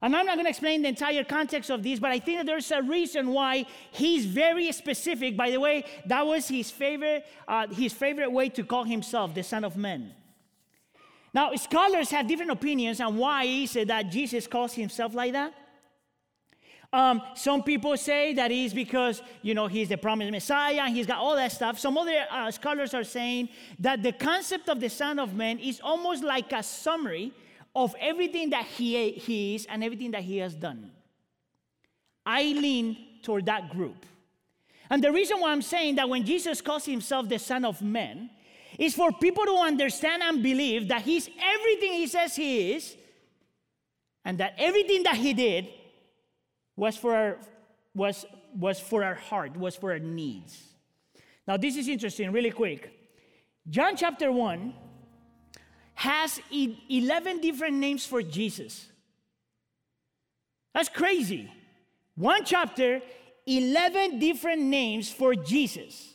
And 0.00 0.14
I'm 0.14 0.26
not 0.26 0.36
going 0.36 0.44
to 0.44 0.50
explain 0.50 0.82
the 0.82 0.88
entire 0.88 1.24
context 1.24 1.70
of 1.70 1.82
this, 1.82 1.98
but 1.98 2.10
I 2.10 2.18
think 2.18 2.38
that 2.38 2.46
there's 2.46 2.70
a 2.70 2.82
reason 2.82 3.28
why 3.28 3.66
he's 3.90 4.26
very 4.26 4.70
specific. 4.72 5.36
By 5.36 5.50
the 5.50 5.58
way, 5.58 5.84
that 6.06 6.26
was 6.26 6.46
his 6.46 6.70
favorite, 6.70 7.24
uh, 7.46 7.66
his 7.68 7.92
favorite 7.92 8.30
way 8.30 8.48
to 8.50 8.64
call 8.64 8.84
himself 8.84 9.34
the 9.34 9.42
Son 9.42 9.64
of 9.64 9.76
Man. 9.76 10.12
Now, 11.34 11.54
scholars 11.56 12.10
have 12.10 12.26
different 12.26 12.50
opinions 12.50 13.00
on 13.00 13.16
why 13.16 13.44
is 13.44 13.76
it 13.76 13.88
that 13.88 14.10
Jesus 14.10 14.46
calls 14.46 14.72
himself 14.74 15.14
like 15.14 15.32
that. 15.32 15.54
Um, 16.90 17.20
some 17.34 17.62
people 17.62 17.96
say 17.98 18.32
that 18.34 18.50
he's 18.50 18.72
because, 18.72 19.20
you 19.42 19.52
know, 19.52 19.66
he's 19.66 19.90
the 19.90 19.98
promised 19.98 20.30
Messiah 20.30 20.80
and 20.84 20.96
he's 20.96 21.06
got 21.06 21.18
all 21.18 21.36
that 21.36 21.52
stuff. 21.52 21.78
Some 21.78 21.98
other 21.98 22.24
uh, 22.30 22.50
scholars 22.50 22.94
are 22.94 23.04
saying 23.04 23.50
that 23.80 24.02
the 24.02 24.12
concept 24.12 24.70
of 24.70 24.80
the 24.80 24.88
Son 24.88 25.18
of 25.18 25.34
Man 25.34 25.58
is 25.58 25.80
almost 25.82 26.24
like 26.24 26.50
a 26.52 26.62
summary 26.62 27.32
of 27.76 27.94
everything 28.00 28.50
that 28.50 28.64
he, 28.64 29.12
he 29.12 29.54
is 29.54 29.66
and 29.66 29.84
everything 29.84 30.12
that 30.12 30.22
he 30.22 30.38
has 30.38 30.54
done. 30.54 30.90
I 32.24 32.42
lean 32.42 32.96
toward 33.22 33.44
that 33.46 33.68
group. 33.68 34.06
And 34.88 35.04
the 35.04 35.12
reason 35.12 35.40
why 35.40 35.52
I'm 35.52 35.60
saying 35.60 35.96
that 35.96 36.08
when 36.08 36.24
Jesus 36.24 36.62
calls 36.62 36.86
himself 36.86 37.28
the 37.28 37.38
Son 37.38 37.66
of 37.66 37.82
Man 37.82 38.30
is 38.78 38.94
for 38.94 39.10
people 39.12 39.44
to 39.44 39.56
understand 39.56 40.22
and 40.22 40.42
believe 40.42 40.88
that 40.88 41.02
he's 41.02 41.28
everything 41.42 41.92
he 41.92 42.06
says 42.06 42.36
he 42.36 42.72
is, 42.72 42.96
and 44.24 44.38
that 44.38 44.54
everything 44.56 45.02
that 45.02 45.16
he 45.16 45.34
did 45.34 45.68
was 46.76 46.96
for 46.96 47.14
our, 47.14 47.38
was, 47.94 48.24
was 48.56 48.78
for 48.78 49.02
our 49.02 49.16
heart, 49.16 49.56
was 49.56 49.74
for 49.74 49.90
our 49.90 49.98
needs. 49.98 50.62
Now, 51.46 51.56
this 51.56 51.76
is 51.76 51.88
interesting, 51.88 52.30
really 52.30 52.52
quick. 52.52 52.92
John 53.68 53.96
chapter 53.96 54.30
1 54.30 54.74
has 55.94 56.40
11 56.52 57.40
different 57.40 57.76
names 57.76 58.06
for 58.06 58.22
Jesus. 58.22 58.86
That's 60.72 60.88
crazy. 60.88 61.50
One 62.14 62.44
chapter, 62.44 63.02
11 63.46 64.18
different 64.20 64.62
names 64.62 65.10
for 65.10 65.34
Jesus. 65.34 66.14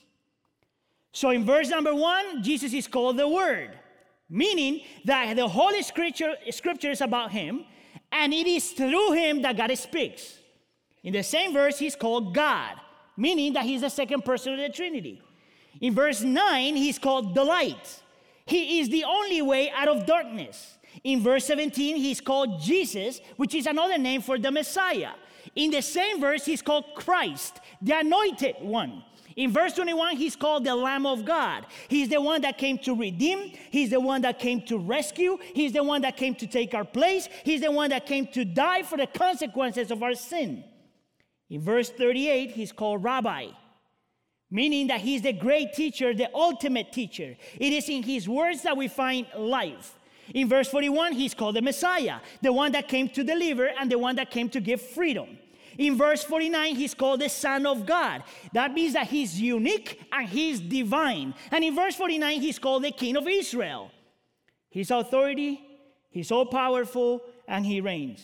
So 1.14 1.30
in 1.30 1.46
verse 1.46 1.70
number 1.70 1.96
one, 1.96 2.44
Jesus 2.44 2.74
is 2.74 2.88
called 2.88 3.18
the 3.18 3.28
Word, 3.28 3.72
meaning 4.30 4.82
that 5.06 5.36
the 5.36 5.48
Holy 5.48 5.84
Scripture, 5.84 6.34
scripture 6.50 6.92
is 6.92 7.02
about 7.02 7.32
Him, 7.32 7.66
and 8.12 8.34
it 8.34 8.48
is 8.48 8.72
through 8.72 9.14
Him 9.14 9.42
that 9.44 9.56
God 9.56 9.76
speaks. 9.78 10.40
In 11.04 11.14
the 11.14 11.24
same 11.24 11.54
verse, 11.54 11.80
He's 11.80 11.96
called 11.96 12.34
God, 12.34 12.76
meaning 13.16 13.54
that 13.54 13.64
He's 13.64 13.82
the 13.82 13.90
second 13.90 14.26
person 14.26 14.54
of 14.54 14.60
the 14.60 14.70
Trinity. 14.70 15.22
In 15.80 15.94
verse 15.94 16.22
9, 16.22 16.76
He's 16.76 17.00
called 17.00 17.36
the 17.36 17.44
light. 17.44 18.02
He 18.46 18.80
is 18.80 18.90
the 18.90 19.04
only 19.04 19.42
way 19.42 19.70
out 19.70 19.88
of 19.88 20.06
darkness. 20.06 20.78
In 21.04 21.22
verse 21.22 21.46
17, 21.46 21.96
he's 21.96 22.22
called 22.22 22.62
Jesus, 22.62 23.20
which 23.38 23.56
is 23.56 23.66
another 23.66 23.98
name 23.98 24.22
for 24.22 24.38
the 24.38 24.52
Messiah. 24.52 25.12
In 25.56 25.72
the 25.72 25.82
same 25.82 26.20
verse, 26.20 26.46
he's 26.46 26.62
called 26.62 26.86
Christ, 26.96 27.60
the 27.82 28.00
anointed 28.00 28.56
one. 28.60 29.04
In 29.36 29.52
verse 29.52 29.74
21, 29.74 30.18
he's 30.18 30.36
called 30.36 30.64
the 30.64 30.76
Lamb 30.76 31.06
of 31.06 31.26
God. 31.26 31.66
He's 31.88 32.10
the 32.10 32.22
one 32.22 32.42
that 32.42 32.58
came 32.58 32.78
to 32.80 32.96
redeem. 32.96 33.52
He's 33.72 33.90
the 33.90 34.00
one 34.00 34.22
that 34.22 34.40
came 34.40 34.62
to 34.64 34.78
rescue. 34.78 35.38
He's 35.54 35.74
the 35.74 35.84
one 35.84 36.02
that 36.02 36.18
came 36.18 36.36
to 36.36 36.48
take 36.48 36.74
our 36.74 36.86
place. 36.86 37.28
He's 37.44 37.62
the 37.62 37.72
one 37.72 37.90
that 37.90 38.06
came 38.06 38.28
to 38.28 38.46
die 38.46 38.84
for 38.84 38.98
the 38.98 39.08
consequences 39.08 39.92
of 39.92 40.04
our 40.04 40.14
sin. 40.14 40.64
In 41.50 41.62
verse 41.62 41.90
38, 41.90 42.52
he's 42.52 42.72
called 42.72 43.04
Rabbi 43.04 43.48
meaning 44.54 44.86
that 44.86 45.02
he's 45.02 45.24
the 45.24 45.34
great 45.34 45.74
teacher, 45.74 46.14
the 46.14 46.30
ultimate 46.36 46.94
teacher. 46.94 47.36
It 47.60 47.74
is 47.74 47.90
in 47.90 48.04
his 48.04 48.30
words 48.30 48.62
that 48.62 48.78
we 48.78 48.88
find 48.88 49.26
life. 49.36 49.98
In 50.32 50.48
verse 50.48 50.70
41, 50.70 51.14
he's 51.14 51.34
called 51.34 51.56
the 51.56 51.62
Messiah, 51.62 52.20
the 52.44 52.54
one 52.54 52.72
that 52.74 52.88
came 52.88 53.10
to 53.10 53.24
deliver 53.24 53.66
and 53.66 53.92
the 53.92 53.98
one 53.98 54.16
that 54.18 54.30
came 54.30 54.50
to 54.50 54.62
give 54.62 54.80
freedom. 54.80 55.40
In 55.78 55.98
verse 55.98 56.24
49, 56.24 56.76
he's 56.76 56.94
called 56.94 57.22
the 57.22 57.30
Son 57.30 57.66
of 57.66 57.86
God. 57.86 58.24
That 58.54 58.74
means 58.74 58.94
that 58.94 59.08
he's 59.08 59.40
unique 59.40 60.00
and 60.12 60.28
he's 60.28 60.60
divine. 60.60 61.34
And 61.52 61.64
in 61.64 61.76
verse 61.76 61.96
49, 61.96 62.42
he's 62.42 62.60
called 62.60 62.84
the 62.84 62.92
King 62.92 63.18
of 63.18 63.28
Israel. 63.28 63.92
His 64.70 64.92
authority, 64.92 65.62
he's 66.10 66.32
all 66.32 66.46
powerful, 66.46 67.22
and 67.48 67.66
he 67.66 67.82
reigns. 67.82 68.24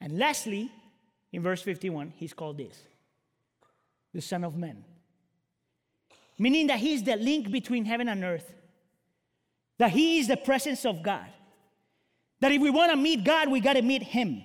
And 0.00 0.18
lastly, 0.18 0.70
in 1.32 1.42
verse 1.42 1.62
51, 1.62 2.12
he's 2.16 2.32
called 2.32 2.58
this 2.58 2.82
the 4.14 4.20
Son 4.22 4.44
of 4.44 4.56
Man. 4.56 4.84
Meaning 6.38 6.68
that 6.68 6.78
he's 6.78 7.02
the 7.02 7.16
link 7.16 7.50
between 7.50 7.84
heaven 7.84 8.08
and 8.08 8.24
earth, 8.24 8.54
that 9.78 9.90
He 9.90 10.18
is 10.18 10.28
the 10.28 10.36
presence 10.36 10.84
of 10.84 11.02
God. 11.02 11.26
That 12.40 12.52
if 12.52 12.60
we 12.60 12.70
want 12.70 12.90
to 12.90 12.96
meet 12.96 13.24
God, 13.24 13.48
we 13.48 13.60
got 13.60 13.74
to 13.74 13.82
meet 13.82 14.02
Him. 14.02 14.42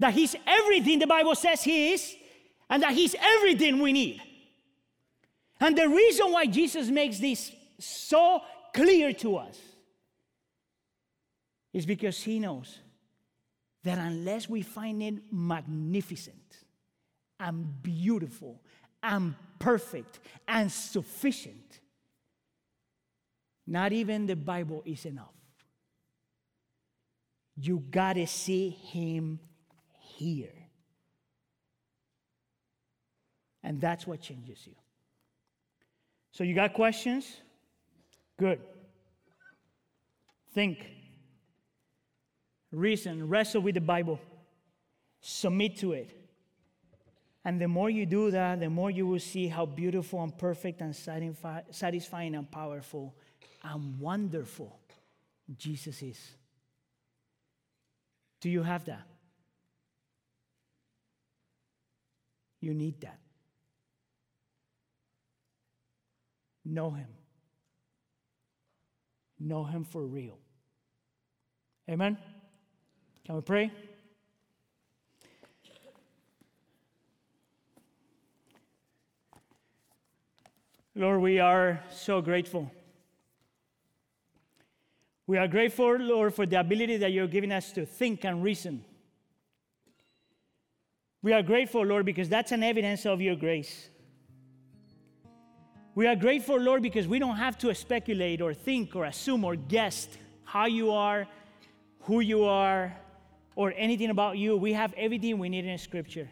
That 0.00 0.14
He's 0.14 0.34
everything 0.46 0.98
the 0.98 1.06
Bible 1.06 1.34
says 1.36 1.62
He 1.62 1.92
is, 1.92 2.16
and 2.68 2.82
that 2.82 2.92
He's 2.92 3.14
everything 3.20 3.78
we 3.80 3.92
need. 3.92 4.20
And 5.60 5.76
the 5.76 5.88
reason 5.88 6.32
why 6.32 6.46
Jesus 6.46 6.88
makes 6.88 7.18
this 7.18 7.52
so 7.78 8.40
clear 8.74 9.12
to 9.12 9.36
us 9.36 9.58
is 11.72 11.86
because 11.86 12.20
He 12.20 12.40
knows 12.40 12.78
that 13.84 13.98
unless 13.98 14.48
we 14.48 14.62
find 14.62 15.02
it 15.02 15.14
magnificent 15.30 16.36
and 17.38 17.82
beautiful 17.82 18.60
and 19.02 19.34
perfect 19.58 20.20
and 20.46 20.70
sufficient. 20.70 21.80
Not 23.66 23.92
even 23.92 24.26
the 24.26 24.36
Bible 24.36 24.82
is 24.84 25.04
enough. 25.06 25.34
You 27.56 27.84
gotta 27.90 28.26
see 28.26 28.70
Him 28.70 29.38
here. 30.20 30.52
And 33.62 33.80
that's 33.80 34.06
what 34.06 34.20
changes 34.20 34.66
you. 34.66 34.74
So, 36.32 36.44
you 36.44 36.54
got 36.54 36.74
questions? 36.74 37.36
Good. 38.38 38.60
Think, 40.54 40.86
reason, 42.72 43.28
wrestle 43.28 43.62
with 43.62 43.74
the 43.74 43.80
Bible, 43.80 44.20
submit 45.20 45.76
to 45.78 45.92
it 45.92 46.20
and 47.44 47.60
the 47.60 47.68
more 47.68 47.88
you 47.88 48.04
do 48.04 48.30
that, 48.30 48.60
the 48.60 48.68
more 48.68 48.90
you 48.90 49.06
will 49.06 49.18
see 49.18 49.48
how 49.48 49.64
beautiful 49.64 50.22
and 50.22 50.36
perfect 50.36 50.82
and 50.82 50.94
satisfying 50.94 52.34
and 52.34 52.50
powerful 52.50 53.14
and 53.64 53.98
wonderful 53.98 54.78
Jesus 55.56 56.02
is. 56.02 56.18
Do 58.40 58.50
you 58.50 58.62
have 58.62 58.84
that? 58.86 59.06
You 62.60 62.74
need 62.74 63.00
that. 63.00 63.18
Know 66.64 66.90
Him. 66.90 67.08
Know 69.38 69.64
Him 69.64 69.84
for 69.84 70.02
real. 70.02 70.38
Amen? 71.88 72.18
Can 73.24 73.34
we 73.34 73.40
pray? 73.40 73.72
Lord, 80.94 81.22
we 81.22 81.38
are 81.38 81.82
so 81.90 82.20
grateful. 82.20 82.70
We 85.26 85.38
are 85.38 85.48
grateful, 85.48 85.96
Lord, 85.96 86.34
for 86.34 86.44
the 86.44 86.60
ability 86.60 86.98
that 86.98 87.12
you're 87.12 87.28
giving 87.28 87.52
us 87.52 87.72
to 87.72 87.86
think 87.86 88.24
and 88.24 88.42
reason. 88.42 88.84
We 91.22 91.32
are 91.32 91.42
grateful, 91.42 91.84
Lord, 91.84 92.06
because 92.06 92.28
that's 92.28 92.52
an 92.52 92.62
evidence 92.62 93.04
of 93.04 93.20
your 93.20 93.36
grace. 93.36 93.90
We 95.94 96.06
are 96.06 96.16
grateful, 96.16 96.58
Lord, 96.58 96.82
because 96.82 97.06
we 97.06 97.18
don't 97.18 97.36
have 97.36 97.58
to 97.58 97.74
speculate 97.74 98.40
or 98.40 98.54
think 98.54 98.96
or 98.96 99.04
assume 99.04 99.44
or 99.44 99.56
guess 99.56 100.08
how 100.44 100.66
you 100.66 100.92
are, 100.92 101.26
who 102.00 102.20
you 102.20 102.44
are, 102.44 102.96
or 103.54 103.74
anything 103.76 104.08
about 104.08 104.38
you. 104.38 104.56
We 104.56 104.72
have 104.72 104.94
everything 104.94 105.38
we 105.38 105.48
need 105.48 105.66
in 105.66 105.76
Scripture. 105.76 106.30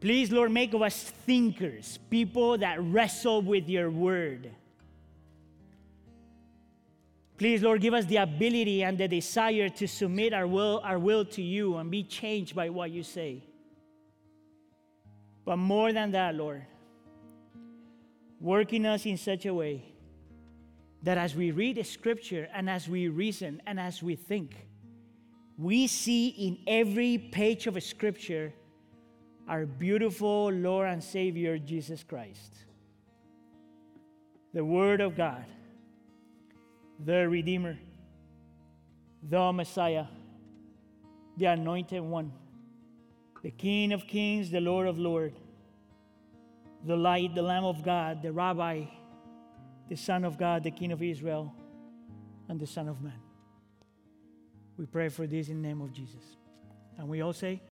Please, 0.00 0.32
Lord, 0.32 0.50
make 0.50 0.74
of 0.74 0.82
us 0.82 1.00
thinkers, 1.02 1.98
people 2.10 2.58
that 2.58 2.82
wrestle 2.82 3.40
with 3.42 3.68
your 3.68 3.90
word. 3.90 4.50
Please, 7.38 7.62
Lord, 7.62 7.82
give 7.82 7.92
us 7.92 8.06
the 8.06 8.16
ability 8.16 8.82
and 8.82 8.96
the 8.96 9.08
desire 9.08 9.68
to 9.68 9.86
submit 9.86 10.32
our 10.32 10.46
will, 10.46 10.80
our 10.82 10.98
will 10.98 11.24
to 11.26 11.42
you 11.42 11.76
and 11.76 11.90
be 11.90 12.02
changed 12.02 12.54
by 12.54 12.70
what 12.70 12.90
you 12.90 13.02
say. 13.02 13.44
But 15.44 15.58
more 15.58 15.92
than 15.92 16.12
that, 16.12 16.34
Lord, 16.34 16.64
work 18.40 18.72
in 18.72 18.86
us 18.86 19.04
in 19.04 19.16
such 19.16 19.44
a 19.46 19.52
way 19.52 19.84
that 21.02 21.18
as 21.18 21.36
we 21.36 21.50
read 21.50 21.84
Scripture 21.86 22.48
and 22.54 22.70
as 22.70 22.88
we 22.88 23.08
reason 23.08 23.60
and 23.66 23.78
as 23.78 24.02
we 24.02 24.16
think, 24.16 24.66
we 25.58 25.86
see 25.86 26.28
in 26.28 26.58
every 26.66 27.18
page 27.18 27.66
of 27.66 27.80
Scripture 27.82 28.52
our 29.48 29.66
beautiful 29.66 30.50
Lord 30.50 30.88
and 30.88 31.02
Savior, 31.02 31.58
Jesus 31.58 32.02
Christ. 32.02 32.56
The 34.52 34.64
Word 34.64 35.00
of 35.00 35.16
God, 35.16 35.44
the 37.04 37.28
Redeemer, 37.28 37.78
the 39.22 39.52
Messiah, 39.52 40.06
the 41.36 41.46
Anointed 41.46 42.02
One, 42.02 42.32
the 43.42 43.50
King 43.50 43.92
of 43.92 44.06
Kings, 44.06 44.50
the 44.50 44.60
Lord 44.60 44.86
of 44.86 44.98
Lords, 44.98 45.36
the 46.84 46.96
Light, 46.96 47.34
the 47.34 47.42
Lamb 47.42 47.64
of 47.64 47.82
God, 47.82 48.22
the 48.22 48.32
Rabbi, 48.32 48.84
the 49.88 49.96
Son 49.96 50.24
of 50.24 50.38
God, 50.38 50.62
the 50.62 50.70
King 50.70 50.92
of 50.92 51.02
Israel, 51.02 51.54
and 52.48 52.58
the 52.58 52.66
Son 52.66 52.88
of 52.88 53.02
Man. 53.02 53.20
We 54.76 54.86
pray 54.86 55.08
for 55.08 55.26
this 55.26 55.48
in 55.48 55.62
the 55.62 55.68
name 55.68 55.80
of 55.80 55.92
Jesus. 55.92 56.36
And 56.98 57.08
we 57.08 57.22
all 57.22 57.32
say, 57.32 57.60